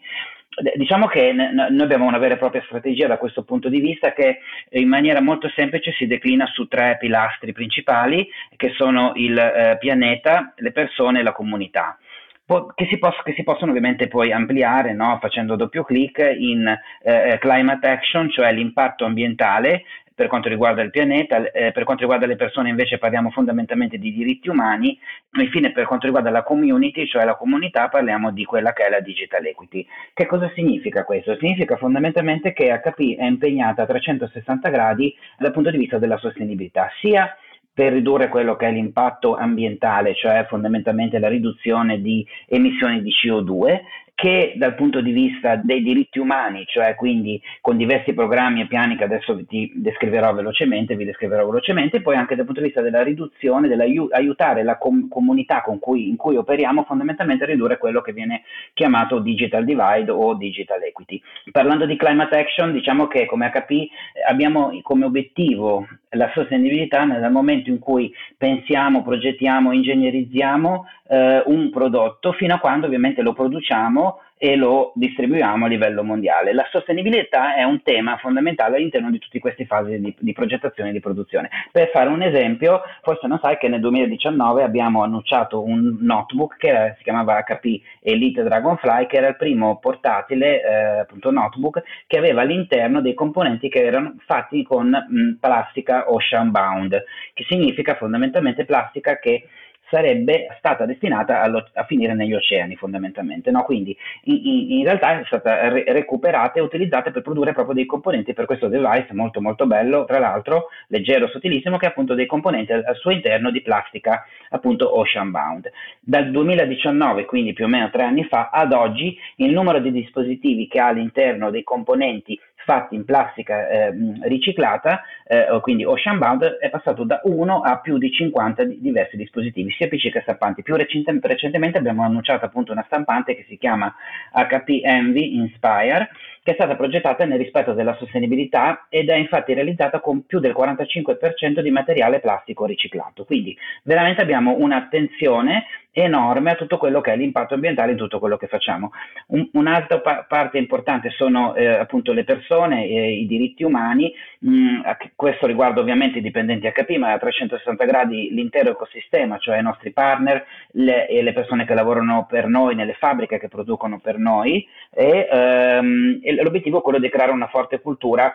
Diciamo 0.75 1.08
che 1.08 1.32
noi 1.32 1.82
abbiamo 1.82 2.06
una 2.06 2.20
vera 2.20 2.36
e 2.36 2.38
propria 2.38 2.62
strategia 2.66 3.08
da 3.08 3.18
questo 3.18 3.44
punto 3.44 3.70
di 3.70 3.80
vista 3.80 4.13
che 4.13 4.40
in 4.70 4.88
maniera 4.88 5.20
molto 5.20 5.50
semplice 5.50 5.92
si 5.94 6.06
declina 6.06 6.46
su 6.46 6.68
tre 6.68 6.98
pilastri 7.00 7.54
principali 7.54 8.28
che 8.56 8.72
sono 8.75 9.13
il 9.16 9.38
eh, 9.38 9.78
pianeta, 9.80 10.54
le 10.58 10.72
persone 10.72 11.20
e 11.20 11.24
la 11.24 11.32
comunità. 11.32 11.98
Che 12.46 12.86
si, 12.88 12.98
poss- 13.00 13.24
che 13.24 13.34
si, 13.34 13.42
possono 13.42 13.72
ovviamente 13.72 14.10
poi 14.10 14.32
ampliare 14.32 14.94
no? 14.94 15.18
facendo 15.20 15.56
doppio 15.56 15.84
clic 15.84 16.20
in 16.38 16.68
eh, 17.02 17.38
climate 17.40 17.88
action, 17.88 18.30
cioè 18.30 18.52
l'impatto 18.52 19.06
ambientale 19.06 19.86
per 20.15 20.27
quanto 20.27 20.50
riguarda 20.50 20.82
il 20.82 20.91
pianeta, 20.91 21.51
eh, 21.51 21.72
per 21.72 21.84
quanto 21.84 22.03
riguarda 22.03 22.25
le 22.25 22.36
persone 22.36 22.70
invece 22.70 22.98
parliamo 22.98 23.32
fondamentalmente 23.32 23.98
di 23.98 24.13
diritti 24.13 24.50
umani, 24.50 24.98
infine 25.39 25.72
per 25.72 25.86
quanto 25.86 26.05
riguarda 26.05 26.29
la 26.29 26.43
community, 26.43 27.05
cioè 27.08 27.25
la 27.25 27.36
comunità, 27.36 27.89
parliamo 27.89 28.32
di 28.32 28.46
quella 28.46 28.74
che 28.74 28.86
è 28.86 28.89
la 28.89 29.00
digital 29.00 29.46
equity. 29.46 29.86
Che 30.13 30.25
cosa 30.25 30.51
significa 30.53 31.03
questo? 31.03 31.36
Significa 31.38 31.77
fondamentalmente 31.77 32.53
che 32.53 32.70
HP 32.70 33.17
è 33.17 33.25
impegnata 33.25 33.84
a 33.84 33.88
360 33.88 34.70
gradi 34.70 35.15
dal 35.38 35.51
punto 35.51 35.72
di 35.72 35.77
vista 35.77 35.98
della 35.98 36.17
sostenibilità, 36.17 36.89
sia 37.00 37.36
per 37.74 37.91
ridurre 37.91 38.27
quello 38.27 38.55
che 38.55 38.67
è 38.67 38.72
l'impatto 38.72 39.36
ambientale, 39.36 40.13
cioè 40.13 40.46
fondamentalmente 40.48 41.17
la 41.17 41.27
riduzione 41.27 42.00
di 42.01 42.25
emissioni 42.48 43.01
di 43.01 43.12
CO2, 43.12 43.82
che 44.15 44.53
dal 44.55 44.75
punto 44.75 45.01
di 45.01 45.12
vista 45.12 45.55
dei 45.55 45.82
diritti 45.82 46.20
umani, 46.20 46.65
cioè 46.67 46.96
quindi 46.96 47.41
con 47.62 47.77
diversi 47.77 48.13
programmi 48.13 48.62
e 48.62 48.67
piani 48.67 48.96
che 48.96 49.03
adesso 49.03 49.43
ti 49.46 49.72
descriverò 49.75 50.34
velocemente, 50.34 50.96
vi 50.96 51.05
descriverò 51.05 51.46
velocemente, 51.46 52.01
poi 52.01 52.15
anche 52.15 52.36
dal 52.36 52.46
punto 52.46 52.62
di 52.62 52.67
vista 52.67 52.82
della 52.82 53.01
riduzione, 53.01 53.67
dell'aiutare 53.67 54.63
la 54.63 54.77
com- 54.77 55.08
comunità 55.08 55.62
cui, 55.79 56.10
in 56.10 56.15
cui 56.15 56.36
operiamo 56.36 56.84
fondamentalmente 56.84 57.46
ridurre 57.46 57.77
quello 57.77 58.01
che 58.01 58.13
viene 58.13 58.43
chiamato 58.74 59.20
digital 59.20 59.65
divide 59.65 60.12
o 60.12 60.36
digital 60.36 60.82
equity. 60.84 61.22
Parlando 61.51 61.86
di 61.86 61.96
climate 61.96 62.38
action, 62.38 62.72
diciamo 62.72 63.08
che 63.08 63.25
come 63.25 63.50
HP 63.50 63.88
abbiamo 64.27 64.72
come 64.84 65.05
obiettivo 65.05 65.88
la 66.12 66.29
sostenibilità 66.34 67.03
nel 67.03 67.32
momento 67.32 67.70
in 67.70 67.79
cui 67.79 68.13
pensiamo, 68.38 69.01
progettiamo, 69.01 69.72
ingegnerizziamo 69.72 70.86
eh, 71.13 71.43
un 71.46 71.70
prodotto 71.70 72.32
fino 72.32 72.55
a 72.55 72.60
quando 72.60 72.88
ovviamente 72.88 73.22
lo 73.22 73.34
produciamo 73.34 74.20
e 74.36 74.55
lo 74.55 74.91
distribuiamo 74.96 75.63
a 75.63 75.67
livello 75.70 76.03
mondiale. 76.03 76.53
La 76.53 76.67
sostenibilità 76.70 77.55
è 77.55 77.63
un 77.63 77.82
tema 77.82 78.17
fondamentale 78.17 78.75
all'interno 78.75 79.10
di 79.10 79.20
tutte 79.20 79.39
queste 79.39 79.65
fasi 79.65 80.01
di, 80.01 80.13
di 80.20 80.34
progettazione 80.34 80.89
e 80.89 80.91
di 80.91 81.00
produzione. 81.00 81.50
Per 81.72 81.89
fare 81.91 82.10
un 82.10 82.22
esempio, 82.24 82.82
forse 83.03 83.27
non 83.27 83.39
sai 83.41 83.58
che 83.58 83.70
nel 83.70 83.79
2019 83.79 84.63
abbiamo 84.63 85.03
annunciato 85.03 85.63
un 85.63 85.98
notebook 86.01 86.58
che 86.58 86.67
era, 86.67 86.93
si 86.98 87.03
chiamava 87.03 87.41
HP 87.41 87.79
Elite 88.01 88.43
Dragonfly, 88.43 89.05
che 89.05 89.17
era 89.17 89.27
il 89.27 89.38
primo 89.38 89.77
portatile 89.77 90.62
eh, 90.62 91.00
appunto 91.01 91.32
notebook 91.32 91.82
che 92.08 92.17
aveva 92.17 92.41
all'interno 92.41 93.00
dei 93.00 93.13
componenti 93.13 93.70
che 93.70 93.86
erano 93.86 94.15
fatti 94.25 94.63
con 94.63 94.89
mh, 94.89 95.38
plastica 95.39 96.12
ocean 96.12 96.51
bound, 96.51 97.01
che 97.34 97.46
significa 97.48 97.96
fondamentalmente 97.96 98.65
plastica 98.65 99.20
che 99.20 99.48
sarebbe 99.94 100.48
stata 100.58 100.88
destinata 100.88 101.42
a, 101.42 101.84
finire 101.86 102.16
negli 102.16 102.34
oceani 102.34 102.76
fondamentalmente. 102.76 103.52
No? 103.52 103.64
Quindi 103.64 103.96
in, 104.24 104.72
in, 104.72 104.84
realtà 104.84 105.20
è 105.20 105.24
stata 105.26 105.70
re- 105.70 105.84
recuperata 105.86 106.58
e 106.58 106.64
utilizzata 106.64 107.12
per 107.12 107.22
produrre 107.22 107.54
proprio 107.54 107.76
dei 107.76 107.86
componenti 107.86 108.34
per 108.34 108.46
questo 108.46 108.68
device 108.68 109.14
molto 109.14 109.40
molto 109.40 109.68
bello, 109.68 110.06
tra 110.06 110.18
l'altro 110.18 110.70
leggero, 110.88 111.28
sottilissimo, 111.28 111.78
che 111.78 111.86
ha 111.86 111.90
appunto 111.90 112.16
dei 112.16 112.26
componenti 112.26 112.72
al, 112.72 112.84
al 112.84 112.96
suo 112.96 113.12
interno 113.12 113.52
di 113.52 113.62
plastica 113.62 114.26
appunto 114.50 114.98
ocean 114.98 115.30
bound. 115.30 115.70
Dal 116.00 116.32
2019, 116.32 117.26
quindi 117.26 117.54
più 117.54 117.66
o 117.66 117.68
meno 117.68 117.92
tre 117.92 118.02
anni 118.02 118.24
fa, 118.24 118.50
ad 118.52 118.74
oggi 118.74 119.16
il 119.38 119.52
numero 119.52 119.78
di 119.78 119.92
dispositivi 119.92 120.68
che 120.68 120.80
ha 120.80 120.88
all'interno 120.88 121.52
dei 121.52 121.64
componenti 121.64 122.40
fatti 122.65 122.96
in 122.96 123.05
plastica 123.05 123.67
eh, 123.67 123.93
riciclata, 124.24 125.01
eh, 125.25 125.60
quindi 125.62 125.86
ocean 125.86 126.17
bound, 126.17 126.43
è 126.43 126.70
passato 126.70 127.03
da 127.03 127.22
1 127.24 127.62
a 127.62 127.79
più 127.79 127.98
di 127.98 128.12
50 128.12 128.63
di 128.63 128.79
diversi 128.79 129.17
dispositivi, 129.17 129.72
sia 129.72 129.88
PC 129.88 130.12
che 130.12 130.22
stampanti. 130.22 130.63
Più 130.63 130.75
recente, 130.75 131.17
recentemente 131.22 131.77
abbiamo 131.77 132.03
annunciato 132.03 132.46
appunto 132.46 132.72
una 132.72 132.84
stampante 132.86 133.36
che 133.36 133.46
si 133.48 133.58
chiama 133.58 133.93
HP 134.32 134.82
Envy 134.84 135.36
Inspire, 135.36 136.10
che 136.43 136.51
è 136.51 136.55
stata 136.55 136.75
progettata 136.75 137.24
nel 137.24 137.38
rispetto 137.38 137.74
della 137.74 137.96
sostenibilità 137.96 138.88
ed 138.89 139.10
è 139.10 139.15
infatti 139.15 139.53
realizzata 139.53 140.01
con 140.01 140.25
più 140.25 140.39
del 140.39 140.53
45% 140.53 141.62
di 141.62 141.72
materiale 141.72 142.20
plastico 142.20 142.65
riciclato. 142.65 143.24
Quindi 143.24 143.58
veramente 143.84 144.22
abbiamo 144.22 144.55
un'attenzione 144.58 145.65
enorme 145.94 146.52
a 146.52 146.56
tutto 146.56 146.78
quello 146.78 147.02
che 147.02 147.14
è 147.14 147.16
l'impatto 147.16 147.54
ambientale 147.54 147.92
in 147.92 147.98
tutto 147.98 148.20
quello 148.20 148.36
che 148.36 148.48
facciamo. 148.48 148.92
Un, 149.28 149.48
un'altra 149.54 150.00
pa- 150.00 150.26
parte 150.28 150.58
importante 150.58 151.12
sono 151.12 151.54
eh, 151.54 151.68
appunto 151.68 152.12
le 152.14 152.24
persone 152.24 152.88
e 152.88 153.14
i 153.14 153.28
diritti 153.28 153.64
umani, 153.64 154.12
mm, 154.46 154.82
questo 155.16 155.46
riguarda 155.46 155.80
ovviamente 155.80 156.18
i 156.18 156.22
dipendenti 156.22 156.68
HP, 156.68 156.98
ma 156.98 157.12
a 157.12 157.20
360 157.20 157.86
gradi 157.86 158.30
l'intero 158.32 158.72
ecosistema, 158.72 159.38
cioè 159.38 159.60
i 159.60 159.64
nostri 159.64 159.92
partner 159.92 160.44
le, 160.72 161.08
le 161.10 161.34
persone 161.34 161.66
che 161.66 161.76
lavorano 161.76 162.26
per 162.28 162.48
noi 162.48 162.76
nelle 162.76 162.94
fabbriche 162.94 163.38
che 163.38 163.48
producono 163.48 164.00
per 164.00 164.18
noi 164.18 164.68
e, 164.92 165.28
ehm, 165.32 166.20
e 166.24 166.42
l'obiettivo 166.42 166.80
è 166.80 166.82
quello 166.82 167.00
di 167.00 167.10
creare 167.10 167.32
una 167.32 167.48
forte 167.48 167.80
cultura 167.80 168.34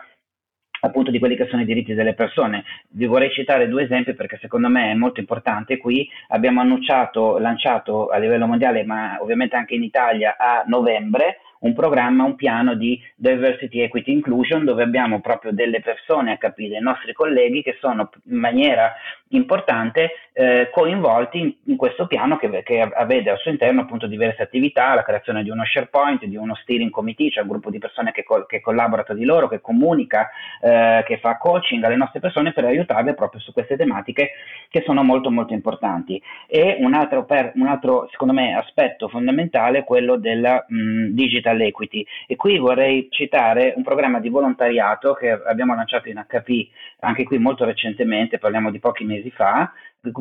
appunto 0.81 1.11
di 1.11 1.19
quelli 1.19 1.35
che 1.35 1.47
sono 1.49 1.61
i 1.61 1.65
diritti 1.65 1.93
delle 1.93 2.13
persone. 2.13 2.63
Vi 2.89 3.05
vorrei 3.05 3.31
citare 3.31 3.67
due 3.67 3.83
esempi 3.83 4.13
perché 4.13 4.37
secondo 4.41 4.69
me 4.69 4.91
è 4.91 4.93
molto 4.95 5.19
importante. 5.19 5.77
Qui 5.77 6.09
abbiamo 6.29 6.61
annunciato, 6.61 7.37
lanciato 7.37 8.07
a 8.07 8.17
livello 8.17 8.45
mondiale, 8.45 8.83
ma 8.83 9.17
ovviamente 9.21 9.55
anche 9.55 9.75
in 9.75 9.83
Italia 9.83 10.35
a 10.37 10.63
novembre, 10.65 11.39
un 11.59 11.73
programma, 11.73 12.23
un 12.23 12.35
piano 12.35 12.75
di 12.75 13.01
diversity, 13.15 13.81
equity, 13.81 14.11
inclusion, 14.11 14.63
dove 14.63 14.83
abbiamo 14.83 15.19
proprio 15.19 15.51
delle 15.51 15.81
persone 15.81 16.37
HP, 16.37 16.67
dei 16.67 16.81
nostri 16.81 17.13
colleghi 17.13 17.61
che 17.61 17.77
sono 17.79 18.09
in 18.29 18.37
maniera 18.37 18.93
importante 19.29 20.11
eh, 20.33 20.69
coinvolti 20.71 21.39
in, 21.39 21.53
in, 21.65 21.75
questo 21.75 22.07
piano 22.07 22.37
che, 22.37 22.63
che, 22.63 22.89
vede 23.05 23.29
al 23.29 23.37
suo 23.39 23.51
interno 23.51 23.81
appunto 23.81 24.07
diverse 24.07 24.41
attività, 24.41 24.93
la 24.93 25.03
creazione 25.03 25.43
di 25.43 25.49
uno 25.49 25.65
SharePoint, 25.65 26.23
di 26.25 26.35
uno 26.35 26.55
steering 26.55 26.89
committee, 26.89 27.29
cioè 27.29 27.43
un 27.43 27.49
gruppo 27.49 27.69
di 27.69 27.77
persone 27.77 28.11
che, 28.11 28.23
col, 28.23 28.45
che 28.45 28.61
collabora 28.61 29.03
tra 29.03 29.13
di 29.13 29.25
loro, 29.25 29.47
che 29.47 29.59
comunica, 29.59 30.29
eh, 30.61 31.03
che 31.05 31.17
fa 31.19 31.37
coaching 31.37 31.83
alle 31.83 31.95
nostre 31.95 32.19
persone 32.19 32.53
per 32.53 32.65
aiutarle 32.65 33.13
proprio 33.13 33.41
su 33.41 33.51
queste 33.51 33.75
tematiche 33.75 34.31
che 34.69 34.81
sono 34.85 35.03
molto 35.03 35.29
molto 35.29 35.53
importanti. 35.53 36.21
E 36.47 36.77
un 36.79 36.93
altro, 36.93 37.25
per, 37.25 37.51
un 37.55 37.67
altro 37.67 38.07
secondo 38.11 38.33
me 38.33 38.55
aspetto 38.55 39.09
fondamentale 39.09 39.79
è 39.79 39.83
quello 39.83 40.17
della 40.17 40.63
mh, 40.67 41.07
digital 41.09 41.48
digital 41.49 41.61
equity 41.61 42.05
e 42.27 42.35
qui 42.35 42.57
vorrei 42.57 43.07
citare 43.09 43.73
un 43.75 43.83
programma 43.83 44.19
di 44.19 44.29
volontariato 44.29 45.13
che 45.13 45.31
abbiamo 45.31 45.75
lanciato 45.75 46.09
in 46.09 46.23
HP 46.27 46.67
anche 46.99 47.23
qui 47.23 47.37
molto 47.37 47.65
recentemente, 47.65 48.39
parliamo 48.39 48.71
di 48.71 48.79
pochi 48.79 49.05
mesi 49.05 49.31
fa, 49.31 49.71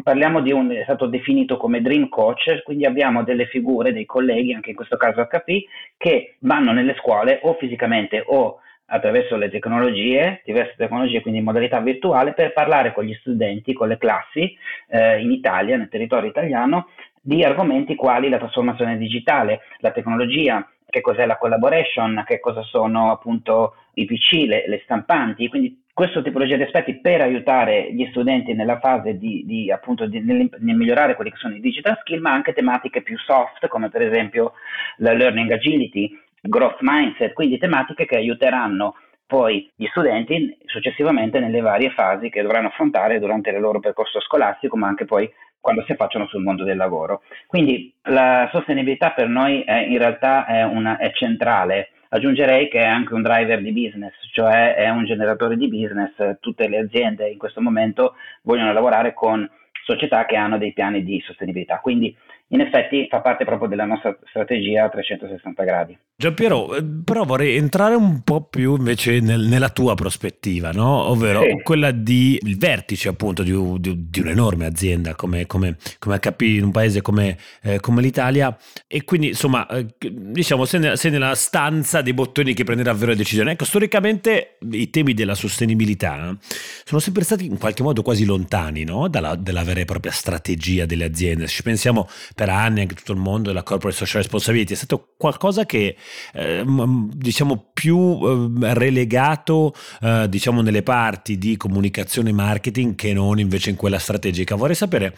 parliamo 0.03 0.41
di 0.41 0.53
un, 0.53 0.71
è 0.71 0.83
stato 0.85 1.07
definito 1.07 1.57
come 1.57 1.81
Dream 1.81 2.09
Coach, 2.09 2.63
quindi 2.63 2.85
abbiamo 2.85 3.25
delle 3.25 3.47
figure, 3.47 3.93
dei 3.93 4.07
colleghi, 4.07 4.55
anche 4.55 4.71
in 4.71 4.77
questo 4.77 4.97
caso 4.97 5.27
HP, 5.27 5.65
che 5.97 6.37
vanno 6.41 6.73
nelle 6.73 6.95
scuole 6.99 7.41
o 7.43 7.55
fisicamente 7.55 8.23
o 8.25 8.61
attraverso 8.91 9.37
le 9.37 9.51
tecnologie, 9.51 10.41
diverse 10.45 10.75
tecnologie, 10.77 11.21
quindi 11.21 11.41
in 11.41 11.47
modalità 11.47 11.81
virtuale, 11.81 12.33
per 12.33 12.53
parlare 12.53 12.93
con 12.93 13.05
gli 13.05 13.15
studenti, 13.15 13.73
con 13.73 13.89
le 13.89 13.99
classi 13.99 14.57
eh, 14.89 15.21
in 15.21 15.31
Italia, 15.31 15.77
nel 15.77 15.89
territorio 15.89 16.31
italiano, 16.31 16.87
di 17.21 17.45
argomenti 17.45 17.95
quali 17.95 18.29
la 18.29 18.39
trasformazione 18.39 18.97
digitale, 18.97 19.61
la 19.79 19.91
tecnologia, 19.91 20.67
che 20.91 21.01
cos'è 21.01 21.27
la 21.27 21.37
collaboration, 21.37 22.25
che 22.27 22.41
cosa 22.41 22.63
sono 22.63 23.11
appunto 23.11 23.75
i 23.95 24.07
PC, 24.07 24.47
le, 24.47 24.65
le 24.67 24.81
stampanti, 24.85 25.49
quindi 25.49 25.83
questo 25.93 26.23
tipologia 26.23 26.57
di 26.57 26.63
aspetti 26.63 27.01
per 27.01 27.21
aiutare 27.21 27.93
gli 27.93 28.07
studenti 28.11 28.55
nella 28.55 28.79
fase 28.79 29.19
di, 29.19 29.43
di 29.45 29.71
appunto 29.71 30.07
di, 30.07 30.21
nel, 30.21 30.49
nel, 30.59 30.77
migliorare 30.77 31.15
quelli 31.15 31.31
che 31.31 31.39
sono 31.39 31.57
i 31.57 31.61
digital 31.61 31.99
skill, 32.01 32.21
ma 32.21 32.33
anche 32.33 32.53
tematiche 32.53 33.03
più 33.03 33.19
soft, 33.19 33.67
come 33.67 33.89
per 33.89 34.03
esempio 34.03 34.53
la 34.99 35.13
learning 35.13 35.51
agility, 35.51 36.17
growth 36.41 36.79
mindset, 36.81 37.33
quindi 37.33 37.59
tematiche 37.59 38.07
che 38.07 38.17
aiuteranno 38.17 38.95
poi 39.27 39.71
gli 39.75 39.87
studenti 39.87 40.57
successivamente 40.65 41.39
nelle 41.39 41.61
varie 41.61 41.91
fasi 41.91 42.31
che 42.31 42.41
dovranno 42.41 42.69
affrontare 42.69 43.19
durante 43.19 43.51
il 43.51 43.61
loro 43.61 43.79
percorso 43.79 44.21
scolastico, 44.21 44.77
ma 44.77 44.87
anche 44.87 45.05
poi 45.05 45.31
quando 45.61 45.83
si 45.85 45.93
affacciano 45.93 46.27
sul 46.27 46.43
mondo 46.43 46.65
del 46.65 46.77
lavoro. 46.77 47.23
Quindi 47.47 47.93
la 48.05 48.49
sostenibilità 48.53 49.11
per 49.11 49.29
noi 49.29 49.63
è, 49.63 49.85
in 49.87 49.99
realtà 49.99 50.47
è, 50.47 50.63
una, 50.65 50.97
è 50.99 51.13
centrale. 51.13 51.91
Aggiungerei 52.11 52.69
che 52.69 52.81
è 52.81 52.87
anche 52.87 53.13
un 53.13 53.23
driver 53.23 53.61
di 53.61 53.73
business, 53.73 54.15
cioè 54.33 54.75
è 54.75 54.89
un 54.89 55.05
generatore 55.05 55.57
di 55.57 55.69
business. 55.69 56.39
Tutte 56.41 56.69
le 56.69 56.79
aziende 56.79 57.29
in 57.29 57.39
questo 57.39 57.61
momento 57.61 58.15
vogliono 58.43 58.73
lavorare 58.73 59.13
con 59.13 59.49
società 59.85 60.27
che 60.27 60.37
hanno 60.37 60.59
dei 60.59 60.73
piani 60.73 61.03
di 61.03 61.21
sostenibilità. 61.21 61.81
Quindi 61.81 62.15
in 62.49 62.61
effetti 62.61 63.07
fa 63.11 63.21
parte 63.21 63.45
proprio 63.45 63.69
della 63.69 63.85
nostra 63.85 64.17
strategia 64.29 64.85
a 64.85 64.89
360 64.89 65.65
gradi. 65.65 65.99
Giampiero, 66.17 66.75
eh, 66.75 66.85
però 67.05 67.25
vorrei 67.25 67.57
entrare 67.57 67.95
un 67.95 68.23
po' 68.23 68.43
più 68.43 68.77
invece 68.77 69.21
nel, 69.21 69.43
nella 69.43 69.69
tua 69.69 69.95
prospettiva, 69.95 70.73
no? 70.73 71.09
ovvero 71.11 71.43
sì. 71.43 71.61
quella 71.63 71.91
di 71.91 72.39
il 72.43 72.57
vertice 72.57 73.09
appunto 73.09 73.43
di, 73.43 73.53
di, 73.79 74.09
di 74.09 74.21
un'enorme 74.21 74.67
azienda 74.67 75.15
come, 75.15 75.47
come, 75.47 75.77
come, 75.99 76.19
HP 76.19 76.41
in 76.43 76.65
un 76.65 76.71
paese 76.71 77.03
come, 77.03 77.37
eh, 77.63 77.81
come 77.81 78.01
l'Italia 78.03 78.57
e 78.87 79.05
quindi 79.05 79.29
insomma 79.29 79.67
eh, 79.69 79.87
diciamo 79.99 80.65
sei, 80.65 80.81
ne, 80.81 80.97
sei, 80.97 81.11
nella 81.11 81.35
stanza 81.35 82.01
dei 82.01 82.15
bottoni 82.15 82.55
che 82.55 82.65
prende 82.65 82.83
davvero 82.83 83.11
le 83.11 83.17
decisioni. 83.17 83.51
Ecco, 83.51 83.65
storicamente 83.65 84.57
i 84.73 84.89
temi 84.91 85.13
della 85.15 85.35
sostenibilità 85.35 86.37
sono 86.85 87.01
sempre 87.01 87.23
stati 87.25 87.45
in 87.45 87.59
qualche 87.59 87.83
modo 87.83 88.03
quasi 88.03 88.25
lontani 88.25 88.85
no? 88.85 89.07
Dalla, 89.09 89.37
dalla 89.37 89.63
vera 89.63 89.81
e 89.81 89.85
propria 89.85 90.13
strategia 90.13 90.87
delle 90.87 91.05
aziende. 91.05 91.47
Se 91.47 91.55
ci 91.55 91.63
pensiamo 91.63 92.09
per 92.39 92.51
anni 92.51 92.83
anche 92.83 92.95
tutto 92.95 93.11
il 93.11 93.19
mondo 93.19 93.49
della 93.49 93.65
corporate 93.65 93.97
social 93.99 94.23
responsibility, 94.23 94.73
è 94.75 94.77
stato 94.77 95.15
qualcosa 95.17 95.67
che 95.67 95.97
eh, 96.33 96.65
diciamo 96.65 97.71
più 97.73 98.21
eh, 98.23 98.75
relegato 98.75 99.75
eh, 100.01 100.29
diciamo 100.29 100.63
nelle 100.63 100.85
parti 100.85 101.37
di 101.37 101.57
comunicazione 101.57 102.31
e 102.31 102.33
marketing 102.33 102.95
che 102.95 103.13
non 103.13 103.41
invece 103.41 103.71
in 103.71 103.77
quella 103.77 103.99
strategica. 103.99 104.55
Vorrei 104.55 104.77
sapere 104.77 105.17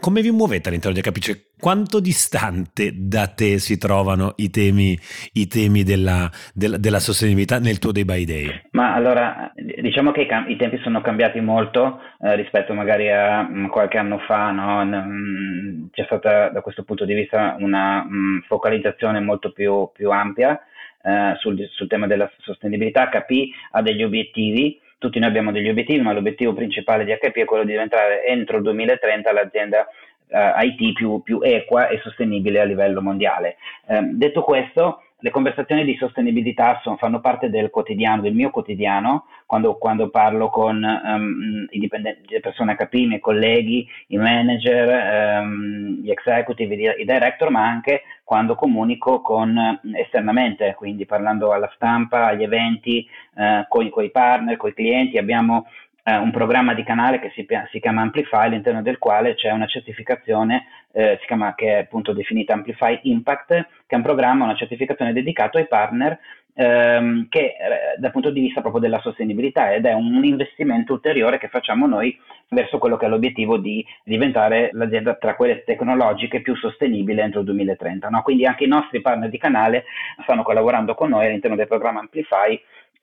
come 0.00 0.22
vi 0.22 0.30
muovete 0.30 0.68
all'interno 0.68 0.96
di 0.96 1.02
Capice? 1.02 1.50
Quanto 1.60 2.00
distante 2.00 2.92
da 2.94 3.26
te 3.26 3.58
si 3.58 3.76
trovano 3.76 4.32
i 4.36 4.48
temi, 4.48 4.98
i 5.34 5.46
temi 5.46 5.82
della, 5.82 6.28
della, 6.54 6.78
della, 6.78 6.98
sostenibilità 6.98 7.58
nel 7.58 7.78
tuo 7.78 7.92
day 7.92 8.04
by 8.04 8.24
day? 8.24 8.62
Ma 8.70 8.94
allora, 8.94 9.52
diciamo 9.54 10.10
che 10.10 10.22
i, 10.22 10.26
cam- 10.26 10.48
i 10.48 10.56
tempi 10.56 10.78
sono 10.82 11.02
cambiati 11.02 11.40
molto 11.40 12.00
eh, 12.22 12.34
rispetto 12.34 12.72
magari 12.72 13.10
a 13.10 13.42
mh, 13.42 13.58
mm, 13.58 13.66
qualche 13.66 13.98
anno 13.98 14.18
fa, 14.26 14.50
no? 14.50 14.84
mh, 14.84 14.96
mm, 14.96 15.84
c'è 15.92 16.04
stata 16.06 16.48
da 16.48 16.62
questo 16.62 16.82
punto 16.82 17.04
di 17.04 17.12
vista 17.12 17.56
una 17.58 18.02
mh, 18.02 18.16
mm, 18.16 18.38
focalizzazione 18.46 19.20
molto 19.20 19.52
più, 19.52 19.90
più 19.92 20.10
ampia 20.10 20.58
eh, 21.02 21.34
sul, 21.38 21.68
sul 21.72 21.88
tema 21.88 22.06
della 22.06 22.30
sostenibilità. 22.38 23.10
HP 23.10 23.50
ha 23.72 23.82
degli 23.82 24.02
obiettivi 24.02 24.80
tutti 25.00 25.18
noi 25.18 25.30
abbiamo 25.30 25.50
degli 25.50 25.68
obiettivi, 25.68 26.02
ma 26.02 26.12
l'obiettivo 26.12 26.52
principale 26.52 27.04
di 27.04 27.12
HP 27.12 27.38
è 27.38 27.44
quello 27.46 27.64
di 27.64 27.72
diventare 27.72 28.24
entro 28.26 28.58
il 28.58 28.62
2030 28.62 29.32
l'azienda 29.32 29.88
eh, 30.28 30.52
IT 30.58 30.92
più, 30.92 31.22
più, 31.22 31.40
equa 31.42 31.88
e 31.88 31.98
sostenibile 32.02 32.60
a 32.60 32.64
livello 32.64 33.00
mondiale. 33.00 33.56
Eh, 33.86 34.02
detto 34.12 34.42
questo, 34.42 35.02
le 35.20 35.30
conversazioni 35.30 35.84
di 35.84 35.96
sostenibilità 35.96 36.80
sono, 36.82 36.96
fanno 36.96 37.20
parte 37.20 37.48
del 37.48 37.70
quotidiano, 37.70 38.20
del 38.20 38.34
mio 38.34 38.50
quotidiano, 38.50 39.24
quando, 39.46 39.76
quando 39.76 40.10
parlo 40.10 40.48
con 40.48 40.82
um, 40.82 41.66
le 41.68 42.40
persone 42.40 42.76
HP, 42.76 42.94
i 42.94 43.06
miei 43.06 43.20
colleghi, 43.20 43.86
i 44.08 44.16
manager, 44.18 45.42
um, 45.42 46.00
gli 46.02 46.10
executive, 46.10 46.74
i 46.74 47.04
director, 47.04 47.50
ma 47.50 47.66
anche 47.66 48.02
quando 48.30 48.54
comunico 48.54 49.22
con, 49.22 49.80
esternamente, 49.92 50.74
quindi 50.76 51.04
parlando 51.04 51.50
alla 51.50 51.68
stampa, 51.74 52.26
agli 52.26 52.44
eventi, 52.44 53.04
uh, 53.34 53.66
con, 53.66 53.90
i 54.04 54.10
partner, 54.12 54.56
con 54.56 54.70
i 54.70 54.72
clienti. 54.72 55.18
Abbiamo 55.18 55.66
eh, 56.04 56.16
un 56.16 56.30
programma 56.30 56.72
di 56.72 56.84
canale 56.84 57.18
che 57.18 57.32
si, 57.34 57.44
si, 57.72 57.80
chiama 57.80 58.02
Amplify, 58.02 58.46
all'interno 58.46 58.82
del 58.82 58.98
quale 58.98 59.34
c'è 59.34 59.50
una 59.50 59.66
certificazione 59.66 60.66
eh, 60.92 61.18
chiama, 61.26 61.56
che 61.56 61.72
è 61.72 61.78
appunto 61.80 62.12
definita 62.12 62.52
Amplify 62.52 63.00
Impact, 63.02 63.46
che 63.48 63.66
è 63.88 63.96
un 63.96 64.02
programma, 64.02 64.44
una 64.44 64.54
certificazione 64.54 65.12
dedicato 65.12 65.58
ai 65.58 65.66
partner 65.66 66.16
ehm, 66.54 67.28
che 67.28 67.40
eh, 67.40 67.54
dal 67.98 68.10
punto 68.10 68.30
di 68.30 68.40
vista 68.40 68.60
proprio 68.60 68.80
della 68.80 69.00
sostenibilità 69.00 69.72
ed 69.72 69.86
è 69.86 69.92
un 69.92 70.24
investimento 70.24 70.92
ulteriore 70.92 71.38
che 71.38 71.48
facciamo 71.48 71.86
noi 71.86 72.18
verso 72.48 72.78
quello 72.78 72.96
che 72.96 73.06
è 73.06 73.08
l'obiettivo 73.08 73.58
di 73.58 73.84
diventare 74.04 74.70
l'azienda 74.72 75.14
tra 75.14 75.36
quelle 75.36 75.62
tecnologiche 75.64 76.40
più 76.40 76.56
sostenibile 76.56 77.22
entro 77.22 77.40
il 77.40 77.46
2030. 77.46 78.08
No? 78.08 78.22
Quindi 78.22 78.46
anche 78.46 78.64
i 78.64 78.68
nostri 78.68 79.00
partner 79.00 79.28
di 79.28 79.38
canale 79.38 79.84
stanno 80.22 80.42
collaborando 80.42 80.94
con 80.94 81.10
noi 81.10 81.26
all'interno 81.26 81.56
del 81.56 81.68
programma 81.68 82.00
Amplify 82.00 82.60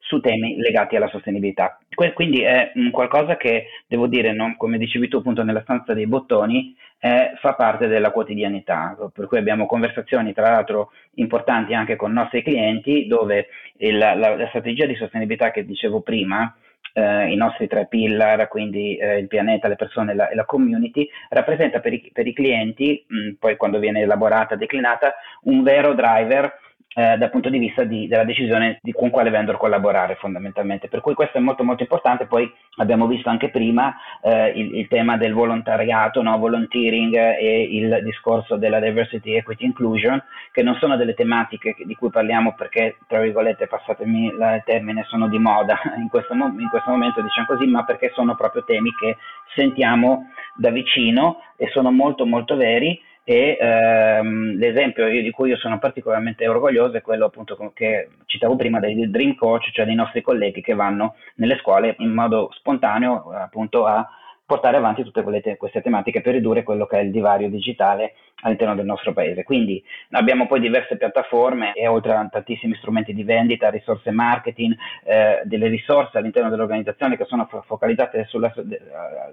su 0.07 0.19
temi 0.21 0.55
legati 0.57 0.95
alla 0.95 1.09
sostenibilità. 1.09 1.77
Quindi 2.13 2.41
è 2.41 2.71
qualcosa 2.91 3.35
che, 3.35 3.65
devo 3.87 4.07
dire, 4.07 4.33
no? 4.33 4.55
come 4.57 4.77
dicevi 4.77 5.09
tu 5.09 5.17
appunto 5.17 5.43
nella 5.43 5.61
stanza 5.61 5.93
dei 5.93 6.07
bottoni, 6.07 6.75
eh, 6.99 7.33
fa 7.39 7.53
parte 7.53 7.87
della 7.87 8.11
quotidianità, 8.11 8.95
per 9.13 9.27
cui 9.27 9.37
abbiamo 9.37 9.65
conversazioni 9.65 10.33
tra 10.33 10.49
l'altro 10.49 10.91
importanti 11.15 11.73
anche 11.73 11.95
con 11.95 12.11
i 12.11 12.15
nostri 12.15 12.41
clienti 12.41 13.05
dove 13.05 13.47
il, 13.77 13.97
la, 13.97 14.15
la, 14.15 14.47
strategia 14.47 14.85
di 14.85 14.95
sostenibilità 14.95 15.51
che 15.51 15.65
dicevo 15.65 15.99
prima, 16.01 16.55
eh, 16.93 17.31
i 17.31 17.35
nostri 17.35 17.67
tre 17.67 17.87
pillar, 17.87 18.47
quindi 18.47 18.95
eh, 18.95 19.17
il 19.17 19.27
pianeta, 19.27 19.67
le 19.67 19.75
persone 19.75 20.15
la, 20.15 20.29
e 20.29 20.35
la 20.35 20.45
community, 20.45 21.07
rappresenta 21.29 21.79
per 21.81 21.93
i, 21.93 22.09
per 22.13 22.25
i 22.25 22.33
clienti, 22.33 23.05
mh, 23.05 23.31
poi 23.39 23.57
quando 23.57 23.77
viene 23.77 24.01
elaborata, 24.01 24.55
declinata, 24.55 25.15
un 25.43 25.63
vero 25.63 25.93
driver 25.93 26.65
eh, 26.97 27.15
dal 27.15 27.29
punto 27.29 27.49
di 27.49 27.59
vista 27.59 27.83
di, 27.83 28.07
della 28.07 28.23
decisione 28.23 28.79
di 28.81 28.91
con 28.91 29.11
quale 29.11 29.29
vendor 29.29 29.57
collaborare 29.57 30.15
fondamentalmente. 30.15 30.87
Per 30.87 30.99
cui 30.99 31.13
questo 31.13 31.37
è 31.37 31.41
molto 31.41 31.63
molto 31.63 31.83
importante. 31.83 32.25
Poi 32.25 32.51
abbiamo 32.77 33.05
visto 33.05 33.29
anche 33.29 33.49
prima 33.49 33.95
eh, 34.23 34.47
il, 34.55 34.77
il, 34.77 34.87
tema 34.87 35.15
del 35.15 35.33
volontariato, 35.33 36.23
no? 36.23 36.35
volunteering 36.39 37.13
e 37.13 37.67
il 37.69 37.99
discorso 38.03 38.55
della 38.55 38.79
diversity, 38.79 39.35
equity, 39.35 39.65
inclusion, 39.65 40.19
che 40.51 40.63
non 40.63 40.75
sono 40.79 40.97
delle 40.97 41.13
tematiche 41.13 41.75
di 41.85 41.93
cui 41.93 42.09
parliamo 42.09 42.55
perché, 42.55 42.97
tra 43.05 43.19
virgolette, 43.19 43.67
passatemi 43.67 44.25
il 44.25 44.63
termine, 44.65 45.05
sono 45.07 45.27
di 45.27 45.37
moda 45.37 45.79
in 45.97 46.09
questo, 46.09 46.33
in 46.33 46.67
questo 46.71 46.89
momento, 46.89 47.21
diciamo 47.21 47.45
così, 47.45 47.67
ma 47.67 47.83
perché 47.83 48.11
sono 48.15 48.35
proprio 48.35 48.63
temi 48.63 48.91
che 48.99 49.17
sentiamo 49.53 50.31
da 50.55 50.71
vicino 50.71 51.41
e 51.57 51.67
sono 51.67 51.91
molto 51.91 52.25
molto 52.25 52.55
veri 52.55 52.99
e 53.29 53.57
ehm, 53.59 54.55
l'esempio 54.55 55.09
di 55.09 55.31
cui 55.31 55.49
io 55.49 55.57
sono 55.57 55.79
particolarmente 55.79 56.47
orgoglioso 56.47 56.95
è 56.95 57.01
quello 57.01 57.25
appunto 57.25 57.57
che 57.73 58.07
citavo 58.25 58.55
prima 58.55 58.79
dei 58.79 59.09
Dream 59.09 59.35
Coach, 59.35 59.69
cioè 59.73 59.83
dei 59.83 59.95
nostri 59.95 60.21
colleghi 60.21 60.61
che 60.61 60.73
vanno 60.73 61.15
nelle 61.35 61.57
scuole 61.57 61.95
in 61.99 62.13
modo 62.13 62.49
spontaneo 62.53 63.29
appunto 63.33 63.85
a 63.85 64.09
portare 64.45 64.77
avanti 64.77 65.03
tutte 65.03 65.41
te- 65.41 65.57
queste 65.57 65.81
tematiche 65.81 66.21
per 66.21 66.35
ridurre 66.35 66.63
quello 66.63 66.85
che 66.85 66.99
è 66.99 67.01
il 67.01 67.11
divario 67.11 67.49
digitale 67.49 68.13
all'interno 68.41 68.75
del 68.75 68.85
nostro 68.85 69.13
paese. 69.13 69.43
Quindi 69.43 69.83
abbiamo 70.11 70.45
poi 70.47 70.59
diverse 70.59 70.97
piattaforme 70.97 71.73
e 71.73 71.87
oltre 71.87 72.13
a 72.13 72.27
tantissimi 72.29 72.75
strumenti 72.75 73.13
di 73.13 73.23
vendita, 73.23 73.69
risorse 73.69 74.11
marketing, 74.11 74.75
eh, 75.03 75.41
delle 75.45 75.67
risorse 75.67 76.17
all'interno 76.17 76.49
dell'organizzazione 76.49 77.17
che 77.17 77.25
sono 77.25 77.45
fo- 77.45 77.63
focalizzate 77.65 78.25
sulla, 78.27 78.53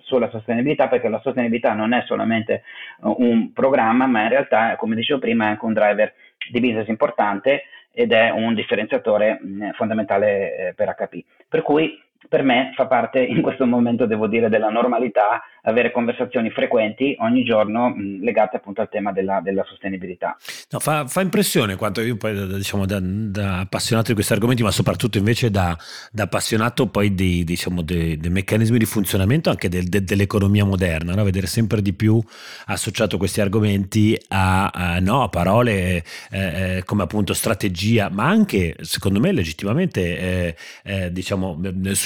sulla, 0.00 0.30
sostenibilità 0.30 0.88
perché 0.88 1.08
la 1.08 1.20
sostenibilità 1.20 1.74
non 1.74 1.92
è 1.92 2.02
solamente 2.06 2.62
un 3.00 3.52
programma 3.52 4.06
ma 4.06 4.22
in 4.22 4.28
realtà 4.30 4.76
come 4.76 4.94
dicevo 4.94 5.18
prima 5.20 5.44
è 5.44 5.48
anche 5.48 5.64
un 5.64 5.72
driver 5.72 6.12
di 6.50 6.60
business 6.60 6.88
importante 6.88 7.64
ed 7.92 8.12
è 8.12 8.30
un 8.30 8.54
differenziatore 8.54 9.38
mh, 9.40 9.72
fondamentale 9.72 10.56
eh, 10.56 10.74
per 10.74 10.92
HP. 10.94 11.24
Per 11.48 11.62
cui 11.62 12.02
per 12.28 12.42
me 12.42 12.72
fa 12.74 12.86
parte 12.86 13.22
in 13.22 13.42
questo 13.42 13.66
momento, 13.66 14.06
devo 14.06 14.26
dire, 14.26 14.48
della 14.48 14.68
normalità 14.68 15.42
avere 15.66 15.90
conversazioni 15.90 16.50
frequenti 16.50 17.16
ogni 17.20 17.44
giorno 17.44 17.88
mh, 17.88 18.22
legate 18.22 18.56
appunto 18.56 18.80
al 18.80 18.88
tema 18.88 19.12
della, 19.12 19.40
della 19.40 19.64
sostenibilità. 19.64 20.36
No, 20.70 20.78
fa, 20.78 21.06
fa, 21.06 21.20
impressione 21.20 21.76
quanto 21.76 22.00
io 22.00 22.16
poi 22.16 22.56
diciamo 22.56 22.86
da, 22.86 22.98
da, 23.00 23.60
appassionato 23.60 24.08
di 24.08 24.14
questi 24.14 24.32
argomenti, 24.32 24.62
ma 24.62 24.70
soprattutto 24.70 25.18
invece 25.18 25.50
da, 25.50 25.76
da 26.10 26.24
appassionato 26.24 26.88
poi 26.88 27.14
di, 27.14 27.44
diciamo, 27.44 27.82
dei, 27.82 28.16
dei, 28.18 28.30
meccanismi 28.30 28.78
di 28.78 28.84
funzionamento 28.84 29.50
anche 29.50 29.68
del, 29.68 29.84
de, 29.84 30.04
dell'economia 30.04 30.64
moderna, 30.64 31.14
no? 31.14 31.24
vedere 31.24 31.46
sempre 31.46 31.80
di 31.80 31.94
più 31.94 32.20
associato 32.66 33.16
questi 33.16 33.40
argomenti 33.40 34.18
a, 34.28 34.68
a, 34.68 34.98
no, 35.00 35.28
parole 35.28 36.04
eh, 36.30 36.76
eh 36.76 36.82
come 36.84 37.04
appunto 37.04 37.32
strategia, 37.32 38.10
ma 38.10 38.26
anche 38.26 38.76
secondo 38.80 39.20
me 39.20 39.32
legittimamente 39.32 40.18
eh, 40.18 40.56
eh, 40.84 41.12
diciamo 41.12 41.58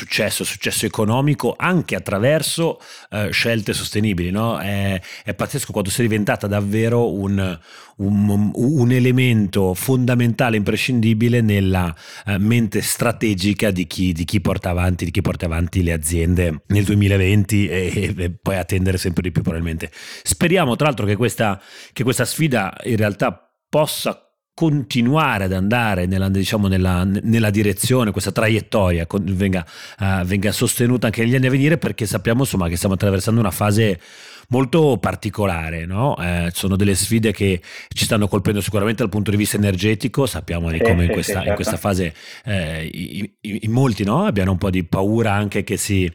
successo, 0.09 0.43
successo 0.43 0.87
economico 0.87 1.55
anche 1.57 1.95
attraverso 1.95 2.81
eh, 3.11 3.31
scelte 3.31 3.75
sostenibili. 3.75 4.31
No? 4.31 4.59
È, 4.59 5.01
è, 5.23 5.35
pazzesco 5.35 5.71
quando 5.71 5.91
sei 5.91 6.09
diventata 6.09 6.47
davvero 6.47 7.13
un, 7.13 7.59
un, 7.97 8.51
un 8.55 8.91
elemento 8.91 9.75
fondamentale, 9.75 10.57
imprescindibile 10.57 11.43
nella 11.43 11.95
eh, 12.25 12.39
mente 12.39 12.81
strategica 12.81 13.71
di 13.71 13.87
chi, 13.87 14.13
di 14.13 14.25
chi, 14.25 14.41
porta 14.41 14.71
avanti, 14.71 15.05
di 15.05 15.11
chi 15.11 15.21
porta 15.21 15.45
avanti 15.45 15.83
le 15.83 15.93
aziende 15.93 16.63
nel 16.69 16.85
2020 16.85 17.69
e, 17.69 18.15
e 18.17 18.31
poi 18.31 18.57
attendere 18.57 18.97
sempre 18.97 19.23
di 19.23 19.31
più 19.31 19.43
probabilmente. 19.43 19.91
Speriamo 20.23 20.75
tra 20.75 20.87
l'altro 20.87 21.05
che 21.05 21.17
questa, 21.17 21.61
che 21.93 22.03
questa 22.03 22.25
sfida 22.25 22.75
in 22.85 22.97
realtà 22.97 23.43
possa 23.69 24.28
continuare 24.59 25.45
ad 25.45 25.53
andare 25.53 26.07
nella, 26.07 26.29
diciamo, 26.29 26.67
nella, 26.67 27.05
nella 27.05 27.51
direzione, 27.51 28.11
questa 28.11 28.33
traiettoria 28.33 29.07
venga, 29.21 29.65
uh, 30.01 30.25
venga, 30.25 30.51
sostenuta 30.51 31.07
anche 31.07 31.23
negli 31.23 31.37
anni 31.37 31.47
a 31.47 31.51
venire 31.51 31.79
perché 31.79 32.07
sappiamo 32.07 32.41
insomma, 32.41 32.67
che 32.67 32.75
stiamo 32.75 32.97
attraversando 32.97 33.39
una 33.39 33.53
fase 33.53 34.01
molto 34.51 34.97
particolare, 34.99 35.85
no? 35.85 36.17
eh, 36.17 36.51
sono 36.55 36.77
delle 36.77 36.95
sfide 36.95 37.33
che 37.33 37.61
ci 37.89 38.05
stanno 38.05 38.29
colpendo 38.29 38.61
sicuramente 38.63 39.03
dal 39.03 39.11
punto 39.11 39.31
di 39.31 39.37
vista 39.37 39.57
energetico, 39.57 40.25
sappiamo 40.25 40.71
di 40.71 40.81
come 40.81 41.05
in 41.05 41.11
questa, 41.11 41.45
in 41.45 41.55
questa 41.55 41.77
fase 41.77 42.15
eh, 42.45 42.89
in 43.43 43.71
molti 43.71 44.05
no? 44.05 44.25
abbiano 44.25 44.53
un 44.53 44.59
po' 44.59 44.71
di 44.71 44.85
paura 44.85 45.35
anche 45.35 45.65
che 45.65 45.77
si, 45.77 46.11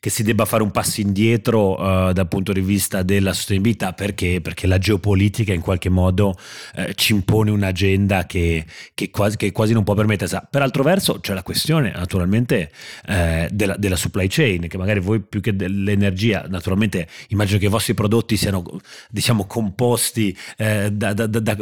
che 0.00 0.10
si 0.10 0.24
debba 0.24 0.44
fare 0.46 0.64
un 0.64 0.72
passo 0.72 1.00
indietro 1.00 2.08
eh, 2.08 2.12
dal 2.12 2.26
punto 2.26 2.52
di 2.52 2.60
vista 2.60 3.02
della 3.02 3.32
sostenibilità 3.32 3.92
perché, 3.92 4.40
perché 4.40 4.66
la 4.66 4.78
geopolitica 4.78 5.52
in 5.52 5.60
qualche 5.60 5.88
modo 5.88 6.36
eh, 6.74 6.92
ci 6.94 7.12
impone 7.12 7.52
un'agenda 7.52 8.26
che, 8.26 8.64
che, 8.94 9.10
quasi, 9.10 9.36
che 9.36 9.52
quasi 9.52 9.74
non 9.74 9.84
può 9.84 9.94
permettersi. 9.94 10.36
Per 10.50 10.60
altro 10.60 10.82
verso 10.82 11.20
c'è 11.20 11.34
la 11.34 11.44
questione 11.44 11.92
naturalmente 11.92 12.72
eh, 13.06 13.48
della, 13.52 13.76
della 13.76 13.96
supply 13.96 14.26
chain, 14.26 14.66
che 14.66 14.76
magari 14.76 14.98
voi 14.98 15.20
più 15.20 15.40
che 15.40 15.54
dell'energia, 15.54 16.46
naturalmente 16.48 17.06
immagino 17.28 17.60
che 17.60 17.74
vostri 17.76 17.94
prodotti 17.94 18.36
siano 18.36 18.62
diciamo 19.10 19.46
composti 19.46 20.36
eh, 20.56 20.90
da, 20.90 21.12
da, 21.12 21.26
da, 21.26 21.56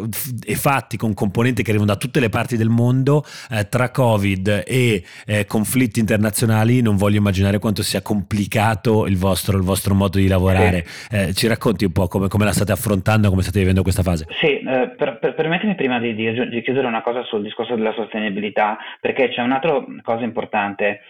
e 0.47 0.55
fatti 0.55 0.97
con 0.97 1.13
componenti 1.15 1.63
che 1.63 1.71
arrivano 1.71 1.93
da 1.93 1.99
tutte 1.99 2.21
le 2.21 2.29
parti 2.29 2.57
del 2.57 2.69
mondo 2.69 3.25
eh, 3.51 3.69
tra 3.69 3.91
covid 3.91 4.65
e 4.67 5.03
eh, 5.27 5.45
conflitti 5.47 5.99
internazionali 5.99 6.81
non 6.81 6.97
voglio 6.97 7.19
immaginare 7.19 7.59
quanto 7.59 7.83
sia 7.83 8.01
complicato 8.03 9.07
il 9.07 9.17
vostro, 9.17 9.57
il 9.57 9.65
vostro 9.65 9.95
modo 9.95 10.19
di 10.19 10.29
lavorare. 10.29 10.85
Eh, 11.11 11.35
ci 11.35 11.47
racconti 11.47 11.85
un 11.85 11.93
po' 11.93 12.07
come, 12.07 12.29
come, 12.29 12.45
la 12.45 12.53
state 12.53 12.73
affrontando 12.73 13.29
come 13.31 13.43
state 13.43 13.59
vivendo 13.59 13.83
questa 13.83 14.03
fase? 14.03 14.27
Sì 14.41 14.59
eh, 14.59 14.95
per, 14.97 15.19
per, 15.19 15.35
permettimi 15.35 15.75
prima 15.75 15.99
di, 15.99 16.15
di, 16.15 16.49
di 16.49 16.63
chiudere 16.63 16.87
una 16.87 17.03
cosa 17.03 17.23
sul 17.25 17.43
discorso 17.43 17.75
della 17.75 17.93
sostenibilità 17.93 18.79
perché 19.01 19.31
c'è 19.31 19.43
un'altra 19.43 19.85
cosa 20.03 20.25
importante 20.25 21.01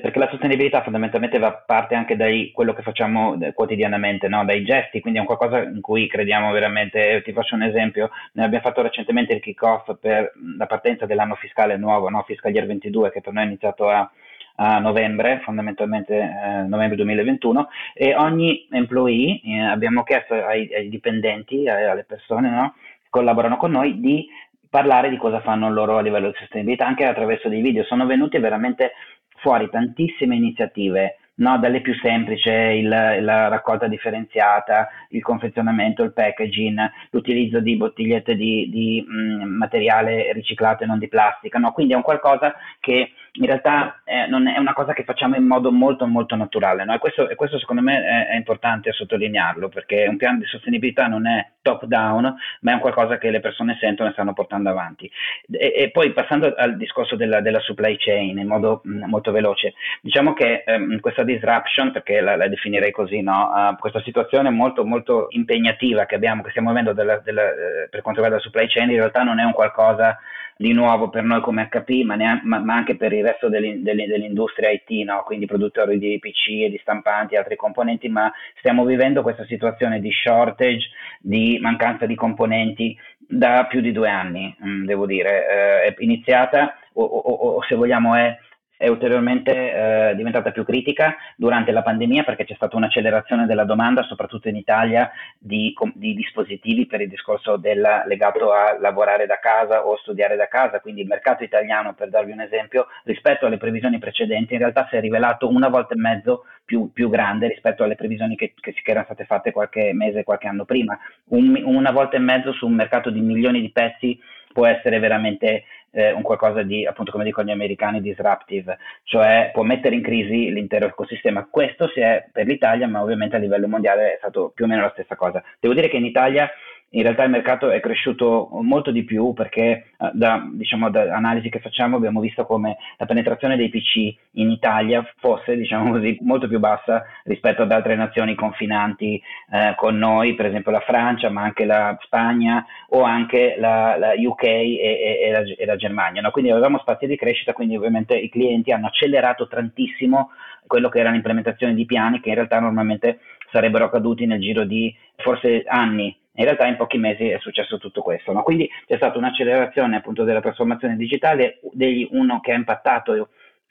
perché 0.00 0.18
la 0.18 0.28
sostenibilità 0.30 0.82
fondamentalmente 0.82 1.38
va 1.38 1.52
parte 1.52 1.94
anche 1.94 2.16
da 2.16 2.26
quello 2.52 2.72
che 2.72 2.82
facciamo 2.82 3.38
eh, 3.40 3.52
quotidianamente, 3.52 4.28
no? 4.28 4.44
Dai 4.54 4.64
gesti, 4.64 5.00
quindi 5.00 5.18
è 5.18 5.22
un 5.22 5.26
qualcosa 5.26 5.62
in 5.62 5.80
cui 5.80 6.06
crediamo 6.06 6.52
veramente. 6.52 7.20
Ti 7.24 7.32
faccio 7.32 7.56
un 7.56 7.62
esempio, 7.62 8.10
noi 8.32 8.46
abbiamo 8.46 8.64
fatto 8.64 8.82
recentemente 8.82 9.32
il 9.32 9.40
kick-off 9.40 9.96
per 10.00 10.32
la 10.56 10.66
partenza 10.66 11.06
dell'anno 11.06 11.34
fiscale 11.34 11.76
nuovo, 11.76 12.08
no? 12.08 12.22
Fiscal 12.22 12.52
Year 12.52 12.66
22, 12.66 13.10
che 13.10 13.20
per 13.20 13.32
noi 13.32 13.44
è 13.44 13.46
iniziato 13.46 13.88
a, 13.88 14.08
a 14.56 14.78
novembre, 14.78 15.40
fondamentalmente 15.42 16.14
eh, 16.14 16.62
novembre 16.68 16.96
2021, 16.96 17.68
e 17.94 18.14
ogni 18.14 18.66
employee 18.70 19.40
eh, 19.44 19.60
abbiamo 19.60 20.04
chiesto 20.04 20.34
ai, 20.34 20.72
ai 20.72 20.88
dipendenti, 20.88 21.68
ai, 21.68 21.84
alle 21.86 22.04
persone 22.04 22.48
no? 22.48 22.74
che 23.02 23.08
collaborano 23.10 23.56
con 23.56 23.72
noi, 23.72 23.98
di 23.98 24.26
parlare 24.70 25.08
di 25.08 25.16
cosa 25.16 25.40
fanno 25.40 25.70
loro 25.70 25.98
a 25.98 26.02
livello 26.02 26.28
di 26.28 26.36
sostenibilità 26.36 26.86
anche 26.86 27.04
attraverso 27.04 27.48
dei 27.48 27.60
video. 27.60 27.84
Sono 27.84 28.06
venuti 28.06 28.38
veramente 28.38 28.92
fuori 29.36 29.68
tantissime 29.70 30.36
iniziative, 30.36 31.18
no? 31.36 31.58
dalle 31.58 31.80
più 31.80 31.94
semplici, 31.94 32.48
il, 32.48 32.88
la 32.88 33.48
raccolta 33.48 33.86
differenziata, 33.86 34.88
il 35.10 35.22
confezionamento, 35.22 36.02
il 36.02 36.12
packaging, 36.12 36.90
l'utilizzo 37.10 37.60
di 37.60 37.76
bottigliette 37.76 38.36
di, 38.36 38.68
di 38.70 39.04
mh, 39.06 39.44
materiale 39.44 40.32
riciclato 40.32 40.84
e 40.84 40.86
non 40.86 40.98
di 40.98 41.08
plastica, 41.08 41.58
no? 41.58 41.72
quindi 41.72 41.92
è 41.92 41.96
un 41.96 42.02
qualcosa 42.02 42.54
che 42.80 43.10
in 43.36 43.46
realtà 43.46 44.00
eh, 44.04 44.26
è 44.26 44.58
una 44.58 44.72
cosa 44.72 44.92
che 44.92 45.02
facciamo 45.02 45.34
in 45.34 45.44
modo 45.44 45.72
molto 45.72 46.06
molto 46.06 46.36
naturale 46.36 46.84
no? 46.84 46.94
e, 46.94 46.98
questo, 46.98 47.28
e, 47.28 47.34
questo, 47.34 47.58
secondo 47.58 47.82
me 47.82 48.04
è, 48.04 48.28
è, 48.28 48.36
importante 48.36 48.92
sottolinearlo 48.92 49.68
perché 49.68 50.06
un 50.08 50.16
piano 50.16 50.38
di 50.38 50.44
sostenibilità 50.44 51.08
non 51.08 51.26
è 51.26 51.50
top 51.60 51.86
down 51.86 52.32
ma 52.60 52.70
è 52.70 52.74
un 52.74 52.80
qualcosa 52.80 53.18
che 53.18 53.30
le 53.30 53.40
persone 53.40 53.76
sentono 53.80 54.08
e 54.08 54.12
stanno 54.12 54.34
portando 54.34 54.70
avanti 54.70 55.10
e, 55.50 55.72
e 55.74 55.90
poi 55.90 56.12
passando 56.12 56.54
al 56.54 56.76
discorso 56.76 57.16
della, 57.16 57.40
della, 57.40 57.58
supply 57.58 57.96
chain 57.96 58.38
in 58.38 58.46
modo 58.46 58.82
mh, 58.84 59.06
molto 59.06 59.32
veloce 59.32 59.74
diciamo 60.00 60.32
che 60.32 60.62
ehm, 60.64 61.00
questa 61.00 61.24
disruption 61.24 61.90
perché 61.90 62.20
la, 62.20 62.36
la 62.36 62.46
definirei 62.46 62.92
così 62.92 63.20
no? 63.20 63.50
uh, 63.52 63.76
questa 63.78 64.02
situazione 64.02 64.50
molto 64.50 64.84
molto 64.84 65.26
impegnativa 65.30 66.04
che 66.06 66.14
abbiamo 66.14 66.42
che 66.42 66.50
stiamo 66.50 66.70
avendo 66.70 66.92
della, 66.92 67.18
della, 67.18 67.42
eh, 67.42 67.88
per 67.90 68.02
quanto 68.02 68.20
riguarda 68.20 68.36
la 68.36 68.42
supply 68.42 68.68
chain 68.68 68.90
in 68.90 68.96
realtà 68.96 69.22
non 69.22 69.40
è 69.40 69.44
un 69.44 69.52
qualcosa 69.52 70.18
di 70.56 70.72
nuovo 70.72 71.08
per 71.08 71.24
noi 71.24 71.40
come 71.40 71.68
HP, 71.68 72.04
ma, 72.04 72.14
neanche, 72.14 72.46
ma, 72.46 72.58
ma 72.58 72.74
anche 72.74 72.96
per 72.96 73.12
il 73.12 73.24
resto 73.24 73.48
dell'in, 73.48 73.82
dell'industria 73.82 74.70
IT, 74.70 74.90
no? 75.04 75.22
quindi 75.24 75.46
produttori 75.46 75.98
di 75.98 76.18
PC 76.18 76.62
e 76.64 76.70
di 76.70 76.78
stampanti 76.80 77.34
e 77.34 77.38
altri 77.38 77.56
componenti, 77.56 78.08
ma 78.08 78.32
stiamo 78.58 78.84
vivendo 78.84 79.22
questa 79.22 79.44
situazione 79.46 80.00
di 80.00 80.10
shortage, 80.12 80.88
di 81.20 81.58
mancanza 81.60 82.06
di 82.06 82.14
componenti 82.14 82.96
da 83.18 83.66
più 83.66 83.80
di 83.80 83.92
due 83.92 84.08
anni, 84.08 84.54
mm, 84.64 84.84
devo 84.84 85.06
dire. 85.06 85.84
Eh, 85.86 85.94
è 85.94 85.94
iniziata 85.98 86.78
o, 86.94 87.04
o, 87.04 87.56
o 87.56 87.62
se 87.62 87.74
vogliamo 87.74 88.14
è 88.14 88.36
è 88.84 88.88
ulteriormente 88.88 90.10
eh, 90.10 90.14
diventata 90.14 90.50
più 90.50 90.62
critica 90.62 91.16
durante 91.36 91.72
la 91.72 91.82
pandemia 91.82 92.22
perché 92.22 92.44
c'è 92.44 92.54
stata 92.54 92.76
un'accelerazione 92.76 93.46
della 93.46 93.64
domanda, 93.64 94.02
soprattutto 94.02 94.48
in 94.48 94.56
Italia, 94.56 95.10
di, 95.38 95.74
di 95.94 96.14
dispositivi 96.14 96.86
per 96.86 97.00
il 97.00 97.08
discorso 97.08 97.56
della, 97.56 98.04
legato 98.06 98.52
a 98.52 98.76
lavorare 98.78 99.24
da 99.24 99.38
casa 99.38 99.86
o 99.86 99.96
studiare 99.96 100.36
da 100.36 100.48
casa. 100.48 100.80
Quindi 100.80 101.00
il 101.00 101.06
mercato 101.06 101.42
italiano, 101.44 101.94
per 101.94 102.10
darvi 102.10 102.32
un 102.32 102.40
esempio, 102.40 102.88
rispetto 103.04 103.46
alle 103.46 103.56
previsioni 103.56 103.98
precedenti, 103.98 104.52
in 104.52 104.58
realtà 104.58 104.86
si 104.90 104.96
è 104.96 105.00
rivelato 105.00 105.48
una 105.48 105.70
volta 105.70 105.94
e 105.94 105.98
mezzo 105.98 106.44
più, 106.62 106.92
più 106.92 107.08
grande 107.08 107.48
rispetto 107.48 107.84
alle 107.84 107.94
previsioni 107.94 108.36
che, 108.36 108.52
che, 108.60 108.74
che, 108.74 108.90
erano 108.90 109.06
state 109.06 109.24
fatte 109.24 109.50
qualche 109.50 109.94
mese, 109.94 110.24
qualche 110.24 110.46
anno 110.46 110.66
prima. 110.66 110.98
Un, 111.28 111.58
una 111.64 111.90
volta 111.90 112.16
e 112.16 112.20
mezzo 112.20 112.52
su 112.52 112.66
un 112.66 112.74
mercato 112.74 113.08
di 113.08 113.20
milioni 113.20 113.62
di 113.62 113.70
pezzi 113.70 114.20
può 114.52 114.66
essere 114.66 114.98
veramente 114.98 115.64
eh, 115.94 116.12
un 116.12 116.22
qualcosa 116.22 116.62
di, 116.62 116.84
appunto 116.84 117.12
come 117.12 117.24
dicono 117.24 117.46
gli 117.46 117.52
americani, 117.52 118.00
disruptive, 118.00 118.78
cioè 119.04 119.50
può 119.52 119.62
mettere 119.62 119.94
in 119.94 120.02
crisi 120.02 120.52
l'intero 120.52 120.86
ecosistema. 120.86 121.46
Questo 121.48 121.88
si 121.88 122.00
è 122.00 122.26
per 122.30 122.46
l'Italia, 122.46 122.88
ma 122.88 123.00
ovviamente 123.00 123.36
a 123.36 123.38
livello 123.38 123.68
mondiale 123.68 124.14
è 124.14 124.16
stato 124.18 124.52
più 124.54 124.64
o 124.64 124.68
meno 124.68 124.82
la 124.82 124.90
stessa 124.92 125.16
cosa. 125.16 125.42
Devo 125.60 125.74
dire 125.74 125.88
che 125.88 125.96
in 125.96 126.04
Italia 126.04 126.50
in 126.94 127.02
realtà 127.02 127.24
il 127.24 127.30
mercato 127.30 127.70
è 127.70 127.80
cresciuto 127.80 128.48
molto 128.62 128.90
di 128.90 129.04
più 129.04 129.32
perché 129.32 129.62
eh, 129.98 130.10
da, 130.12 130.46
diciamo, 130.52 130.90
da 130.90 131.14
analisi 131.14 131.48
che 131.48 131.58
facciamo 131.58 131.96
abbiamo 131.96 132.20
visto 132.20 132.46
come 132.46 132.76
la 132.98 133.06
penetrazione 133.06 133.56
dei 133.56 133.68
PC 133.68 134.14
in 134.32 134.50
Italia 134.50 135.04
fosse 135.18 135.56
diciamo 135.56 135.90
così, 135.90 136.16
molto 136.20 136.46
più 136.46 136.58
bassa 136.60 137.04
rispetto 137.24 137.62
ad 137.62 137.72
altre 137.72 137.96
nazioni 137.96 138.34
confinanti 138.34 139.20
eh, 139.50 139.74
con 139.76 139.98
noi, 139.98 140.34
per 140.34 140.46
esempio 140.46 140.70
la 140.70 140.80
Francia, 140.80 141.30
ma 141.30 141.42
anche 141.42 141.64
la 141.64 141.96
Spagna 142.02 142.64
o 142.90 143.02
anche 143.02 143.56
la, 143.58 143.96
la 143.98 144.12
UK 144.16 144.42
e, 144.44 144.78
e, 144.80 145.20
e, 145.22 145.30
la, 145.32 145.40
e, 145.40 145.64
la, 145.64 145.76
Germania. 145.76 146.22
No? 146.22 146.30
Quindi 146.30 146.50
avevamo 146.50 146.78
spazi 146.78 147.06
di 147.06 147.16
crescita, 147.16 147.52
quindi 147.52 147.76
ovviamente 147.76 148.16
i 148.16 148.28
clienti 148.28 148.70
hanno 148.70 148.86
accelerato 148.86 149.48
tantissimo 149.48 150.30
quello 150.66 150.88
che 150.88 151.00
era 151.00 151.10
l'implementazione 151.10 151.74
di 151.74 151.84
piani 151.84 152.20
che 152.20 152.30
in 152.30 152.36
realtà 152.36 152.58
normalmente 152.60 153.18
sarebbero 153.50 153.84
accaduti 153.84 154.26
nel 154.26 154.40
giro 154.40 154.64
di 154.64 154.94
forse 155.16 155.64
anni 155.66 156.16
in 156.36 156.44
realtà 156.44 156.66
in 156.66 156.76
pochi 156.76 156.98
mesi 156.98 157.28
è 157.28 157.38
successo 157.38 157.78
tutto 157.78 158.02
questo, 158.02 158.32
no? 158.32 158.42
quindi 158.42 158.68
c'è 158.86 158.96
stata 158.96 159.18
un'accelerazione 159.18 159.96
appunto 159.96 160.24
della 160.24 160.40
trasformazione 160.40 160.96
digitale, 160.96 161.60
degli, 161.72 162.08
uno 162.10 162.40
che 162.40 162.52
ha 162.52 162.56
impattato 162.56 163.28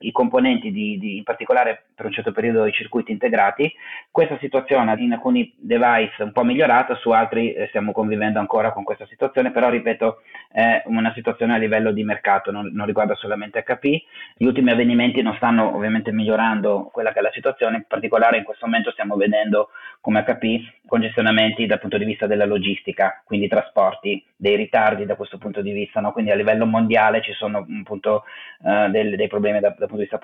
i 0.08 0.12
componenti 0.12 0.72
di, 0.72 0.98
di, 0.98 1.18
in 1.18 1.24
particolare 1.24 1.86
per 1.96 2.06
un 2.06 2.12
certo 2.12 2.32
periodo 2.32 2.66
i 2.66 2.72
circuiti 2.72 3.12
integrati. 3.12 3.72
Questa 4.10 4.38
situazione 4.40 4.96
in 5.00 5.14
alcuni 5.14 5.54
device 5.58 6.16
è 6.18 6.24
un 6.24 6.32
po' 6.32 6.44
migliorata, 6.44 6.96
su 6.96 7.12
altri 7.12 7.54
eh, 7.54 7.68
stiamo 7.68 7.92
convivendo 7.92 8.40
ancora 8.40 8.72
con 8.72 8.84
questa 8.84 9.06
situazione, 9.08 9.52
però 9.52 9.70
ripeto 9.70 10.22
è 10.52 10.84
una 10.86 11.12
situazione 11.14 11.56
a 11.56 11.58
livello 11.58 11.92
di 11.92 12.04
mercato, 12.04 12.52
non, 12.52 12.70
non 12.74 12.86
riguarda 12.86 13.16
solamente 13.16 13.64
HP. 13.64 14.04
Gli 14.38 14.46
ultimi 14.46 14.72
avvenimenti 14.72 15.22
non 15.22 15.36
stanno 15.36 15.76
ovviamente 15.76 16.12
migliorando 16.12 16.90
quella 16.92 17.12
che 17.12 17.20
è 17.20 17.22
la 17.22 17.32
situazione, 17.32 17.78
in 17.78 17.86
particolare 17.88 18.38
in 18.38 18.44
questo 18.44 18.66
momento 18.66 18.92
stiamo 18.92 19.16
vedendo 19.16 19.70
come 20.00 20.24
HP 20.24 20.82
congestionamenti 20.86 21.66
dal 21.66 21.80
punto 21.80 21.98
di 21.98 22.06
vista 22.06 22.28
della 22.28 22.46
logistica, 22.46 23.22
quindi 23.26 23.48
trasporti, 23.48 24.24
dei 24.36 24.58
ritardi 24.58 25.06
da 25.06 25.16
questo 25.16 25.38
punto 25.38 25.62
di 25.62 25.72
vista, 25.72 26.02
no? 26.02 26.12
quindi 26.12 26.32
a 26.32 26.36
livello 26.36 26.66
mondiale 26.66 27.22
ci 27.22 27.32
sono 27.32 27.66
appunto 27.80 28.26
uh, 28.60 28.90
del, 28.90 29.16
dei 29.16 29.28
problemi 29.28 29.60
da, 29.60 29.74
dal 29.78 29.88
punto 29.94 29.98
di 29.98 30.10
vista 30.10 30.16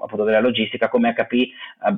appunto, 0.00 0.24
della 0.24 0.40
logistica, 0.40 0.88
come 0.88 1.12
HP 1.12 1.32
eh, 1.32 1.50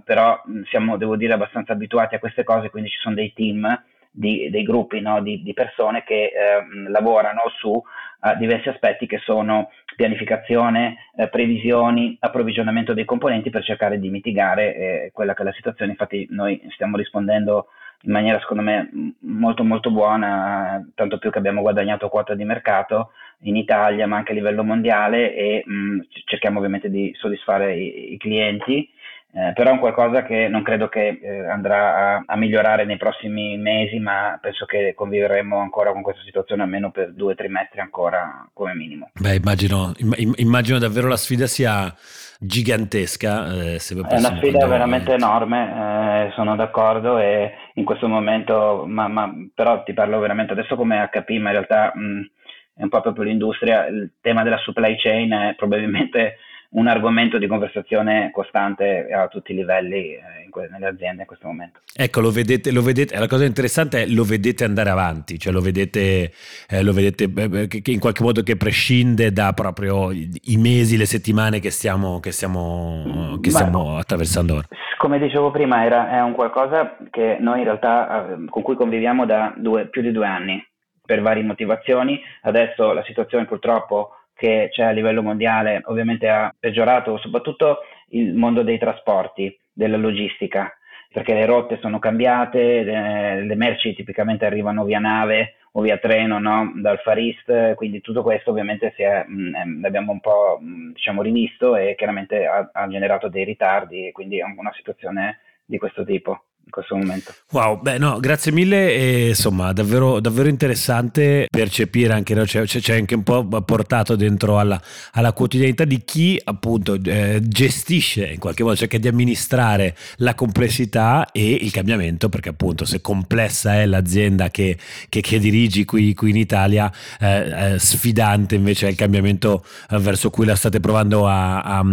però 0.05 0.43
siamo 0.69 0.97
devo 0.97 1.17
dire 1.17 1.33
abbastanza 1.33 1.73
abituati 1.73 2.15
a 2.15 2.19
queste 2.19 2.45
cose, 2.45 2.71
quindi 2.71 2.91
ci 2.91 2.99
sono 3.01 3.15
dei 3.15 3.33
team 3.33 3.83
di, 4.11 4.49
dei 4.51 4.63
gruppi 4.65 5.01
no, 5.01 5.23
di, 5.23 5.43
di, 5.43 5.53
persone 5.53 6.03
che 6.03 6.25
eh, 6.25 6.89
lavorano 6.89 7.43
su 7.59 7.71
uh, 7.71 8.37
diversi 8.39 8.69
aspetti 8.69 9.07
che 9.07 9.19
sono 9.19 9.71
pianificazione, 9.95 10.97
eh, 11.17 11.29
previsioni, 11.29 12.17
approvvigionamento 12.19 12.93
dei 12.93 13.05
componenti 13.05 13.51
per 13.51 13.63
cercare 13.63 14.01
di 14.01 14.11
mitigare 14.11 14.75
eh, 14.75 15.11
quella 15.13 15.35
che 15.35 15.43
è 15.43 15.45
la 15.45 15.53
situazione. 15.53 15.93
Infatti 15.93 16.27
noi 16.31 16.61
stiamo 16.71 16.97
rispondendo 16.97 17.69
in 18.03 18.13
maniera 18.13 18.39
secondo 18.41 18.63
me 18.63 19.15
molto 19.21 19.63
molto 19.63 19.91
buona, 19.91 20.83
tanto 20.95 21.19
più 21.19 21.31
che 21.31 21.39
abbiamo 21.39 21.61
guadagnato 21.61 22.09
quota 22.09 22.35
di 22.35 22.45
mercato 22.45 23.13
in 23.41 23.57
Italia 23.57 24.07
ma 24.07 24.17
anche 24.17 24.33
a 24.33 24.35
livello 24.35 24.65
mondiale 24.65 25.35
e 25.35 25.63
mh, 25.65 26.01
cerchiamo 26.25 26.59
ovviamente 26.59 26.91
di 26.91 27.13
soddisfare 27.15 27.77
i, 27.77 28.13
i 28.15 28.17
clienti 28.19 28.89
eh, 29.33 29.53
però 29.55 29.71
è 29.71 29.73
un 29.73 29.79
qualcosa 29.79 30.25
che 30.25 30.49
non 30.49 30.65
credo 30.65 30.89
che 30.89 31.21
eh, 31.23 31.49
andrà 31.49 32.17
a, 32.17 32.23
a, 32.27 32.37
migliorare 32.37 32.85
nei 32.85 32.97
prossimi 32.97 33.57
mesi, 33.59 34.01
ma 34.01 34.37
penso 34.43 34.65
che 34.65 34.93
conviveremo 34.93 35.57
ancora 35.57 35.93
con 35.93 36.03
questa 36.03 36.23
situazione 36.25 36.63
almeno 36.63 36.91
per 36.91 37.13
due 37.13 37.37
trimestri 37.37 37.79
ancora 37.79 38.49
come 38.53 38.75
minimo. 38.75 39.11
Beh, 39.15 39.37
immagino, 39.37 39.93
immagino 40.35 40.79
davvero 40.79 41.07
la 41.07 41.17
sfida 41.17 41.47
sia 41.47 41.95
gigantesca. 42.41 43.53
Eh, 43.53 43.77
è 43.77 44.17
una 44.17 44.37
sfida 44.37 44.67
veramente 44.67 45.13
enorme, 45.13 46.27
eh, 46.27 46.33
sono 46.35 46.57
d'accordo 46.57 47.19
e 47.19 47.53
in 47.75 47.85
questo 47.85 48.09
momento, 48.09 48.85
ma, 48.85 49.07
ma, 49.07 49.33
però 49.55 49.85
ti 49.85 49.93
parlo 49.93 50.19
veramente 50.19 50.55
adesso 50.55 50.75
come 50.75 51.09
HP, 51.09 51.31
ma 51.39 51.51
in 51.51 51.53
realtà 51.53 51.93
mh, 51.95 52.31
è 52.75 52.83
un 52.83 52.89
po' 52.89 53.01
proprio 53.01 53.25
l'industria, 53.25 53.87
il 53.87 54.15
tema 54.21 54.43
della 54.43 54.59
supply 54.59 54.97
chain 54.97 55.31
è 55.31 55.55
probabilmente 55.55 56.39
un 56.73 56.87
argomento 56.87 57.39
di 57.39 57.49
conversazione 57.49 58.31
costante 58.33 59.09
a 59.13 59.27
tutti 59.27 59.53
i 59.53 59.57
livelli 59.57 60.13
eh, 60.13 60.49
que- 60.51 60.69
nelle 60.71 60.87
aziende 60.87 61.23
in 61.23 61.27
questo 61.27 61.49
momento. 61.49 61.81
Ecco, 61.93 62.21
lo 62.21 62.31
vedete, 62.31 62.71
lo 62.71 62.83
vedete, 62.83 63.19
la 63.19 63.27
cosa 63.27 63.45
interessante 63.45 64.03
è 64.03 64.07
lo 64.07 64.23
vedete 64.23 64.65
andare 64.65 64.91
avanti, 64.91 65.39
cioè 65.39 65.53
lo 65.53 65.61
vedete, 65.61 66.33
eh, 66.69 66.83
lo 66.83 66.93
vedete 66.93 67.25
eh, 67.25 67.67
che, 67.67 67.91
in 67.91 67.99
qualche 67.99 68.23
modo 68.23 68.43
che 68.43 68.57
prescinde 68.57 69.33
da 69.33 69.53
proprio 69.53 70.13
i 70.13 70.57
mesi, 70.59 70.97
le 70.97 71.07
settimane 71.07 71.59
che 71.59 71.71
stiamo, 71.71 72.21
che 72.21 72.31
stiamo, 72.31 73.39
che 73.41 73.51
stiamo 73.51 73.97
attraversando 73.97 74.55
ora. 74.55 74.69
Come 74.97 75.19
dicevo 75.19 75.51
prima, 75.51 75.85
era, 75.85 76.11
è 76.11 76.21
un 76.21 76.35
qualcosa 76.35 76.97
che 77.11 77.39
noi 77.41 77.59
in 77.59 77.65
realtà 77.65 78.29
eh, 78.33 78.45
con 78.49 78.63
cui 78.63 78.77
conviviamo 78.77 79.27
da 79.27 79.53
due, 79.57 79.87
più 79.87 80.03
di 80.03 80.13
due 80.13 80.27
anni 80.27 80.65
per 81.05 81.21
varie 81.21 81.43
motivazioni. 81.43 82.21
Adesso 82.43 82.93
la 82.93 83.03
situazione 83.05 83.47
purtroppo 83.47 84.15
che 84.41 84.71
c'è 84.73 84.85
a 84.85 84.91
livello 84.91 85.23
mondiale 85.23 85.83
ovviamente 85.85 86.27
ha 86.27 86.51
peggiorato 86.59 87.19
soprattutto 87.19 87.81
il 88.13 88.33
mondo 88.33 88.63
dei 88.63 88.79
trasporti, 88.79 89.55
della 89.71 89.99
logistica, 89.99 90.73
perché 91.13 91.35
le 91.35 91.45
rotte 91.45 91.79
sono 91.83 91.99
cambiate, 91.99 92.83
le, 92.83 93.45
le 93.45 93.55
merci 93.55 93.95
tipicamente 93.95 94.47
arrivano 94.47 94.85
via 94.85 94.99
nave 94.99 95.57
o 95.73 95.83
via 95.83 95.99
treno 95.99 96.39
no? 96.39 96.73
dal 96.77 96.99
Far 97.01 97.19
East, 97.19 97.75
quindi 97.75 98.01
tutto 98.01 98.23
questo 98.23 98.51
ovviamente 98.51 98.95
è, 98.97 99.25
mh, 99.27 99.51
mm, 99.63 99.83
l'abbiamo 99.83 100.13
un 100.13 100.21
po' 100.21 100.59
mh, 100.59 100.67
mm, 100.67 100.93
diciamo, 100.93 101.21
rivisto 101.21 101.77
e 101.77 101.95
chiaramente 101.95 102.47
ha, 102.47 102.71
ha 102.73 102.89
generato 102.89 103.29
dei 103.29 103.45
ritardi, 103.45 104.09
e 104.09 104.13
quindi 104.13 104.39
è 104.39 104.45
una 104.45 104.73
situazione 104.75 105.41
di 105.67 105.77
questo 105.77 106.03
tipo 106.03 106.45
in 106.71 106.83
questo 106.83 106.97
momento. 106.97 107.35
Wow, 107.51 107.81
beh 107.83 107.99
no, 107.99 108.21
grazie 108.21 108.53
mille 108.53 108.95
e 108.95 109.29
insomma 109.29 109.73
davvero, 109.73 110.21
davvero 110.21 110.49
interessante 110.49 111.49
percepire 111.51 112.13
anche, 112.13 112.35
no? 112.35 112.45
c'è, 112.45 112.65
c'è, 112.65 112.97
anche 112.97 113.17
un 113.17 113.25
po' 113.25 113.45
portato 113.63 114.15
dentro 114.15 114.59
alla, 114.59 114.81
alla 115.13 115.33
quotidianità 115.33 115.85
di 115.85 116.03
chi 116.05 116.41
appunto 116.43 116.99
eh, 117.03 117.41
gestisce 117.43 118.27
in 118.27 118.39
qualche 118.39 118.63
modo, 118.63 118.77
cerca 118.77 118.99
di 118.99 119.09
amministrare 119.09 119.97
la 120.17 120.35
complessità 120.35 121.31
e 121.33 121.51
il 121.51 121.73
cambiamento 121.73 122.29
perché 122.29 122.51
appunto 122.51 122.85
se 122.85 123.01
complessa 123.01 123.75
è 123.75 123.87
l'azienda 123.87 124.51
che, 124.51 124.79
che, 125.09 125.21
che 125.21 125.39
dirigi 125.39 125.85
qui, 125.85 126.15
qui, 126.15 126.31
in 126.31 126.37
Italia, 126.37 126.91
eh, 127.19 127.73
eh, 127.75 127.79
sfidante 127.79 128.55
invece 128.55 128.87
è 128.87 128.91
il 128.91 128.97
cambiamento 128.97 129.65
eh, 129.91 129.99
verso 129.99 130.31
cui 130.31 130.47
la 130.47 130.55
state 130.55 130.79
provando 130.79 131.27
a, 131.27 131.61
a, 131.63 131.85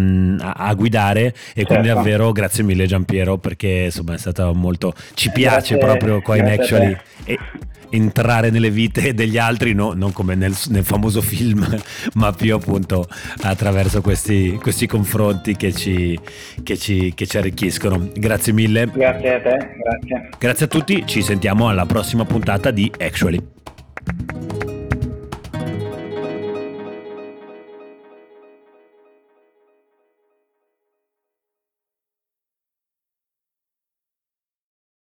a 0.53 0.73
guidare 0.75 1.25
e 1.25 1.33
certo. 1.33 1.65
quindi 1.65 1.87
davvero 1.87 2.31
grazie 2.31 2.63
mille 2.63 2.85
Giampiero 2.85 3.37
perché 3.37 3.85
insomma 3.85 4.13
è 4.13 4.17
stata 4.17 4.51
molto 4.51 4.66
molto 4.67 4.93
ci 5.13 5.31
piace 5.31 5.75
grazie, 5.75 5.77
proprio 5.77 6.21
qua 6.21 6.35
in 6.35 6.45
Actually 6.45 6.97
entrare 7.89 8.49
nelle 8.49 8.69
vite 8.69 9.13
degli 9.13 9.37
altri, 9.37 9.73
no, 9.73 9.93
non 9.93 10.11
come 10.11 10.35
nel, 10.35 10.53
nel, 10.69 10.83
famoso 10.83 11.21
film, 11.21 11.65
ma 12.15 12.31
più 12.33 12.53
appunto 12.53 13.07
attraverso 13.41 14.01
questi, 14.01 14.59
questi 14.61 14.87
confronti 14.87 15.55
che 15.55 15.71
ci, 15.71 16.19
che, 16.63 16.77
ci, 16.77 17.13
che 17.15 17.25
ci 17.25 17.37
arricchiscono. 17.37 18.09
Grazie 18.13 18.53
mille. 18.53 18.89
Grazie 18.93 19.35
a 19.35 19.41
te, 19.41 19.75
grazie. 19.77 20.29
Grazie 20.37 20.65
a 20.65 20.69
tutti, 20.69 21.03
ci 21.05 21.21
sentiamo 21.21 21.69
alla 21.69 21.85
prossima 21.85 22.25
puntata 22.25 22.71
di 22.71 22.91
Actually. 22.99 24.56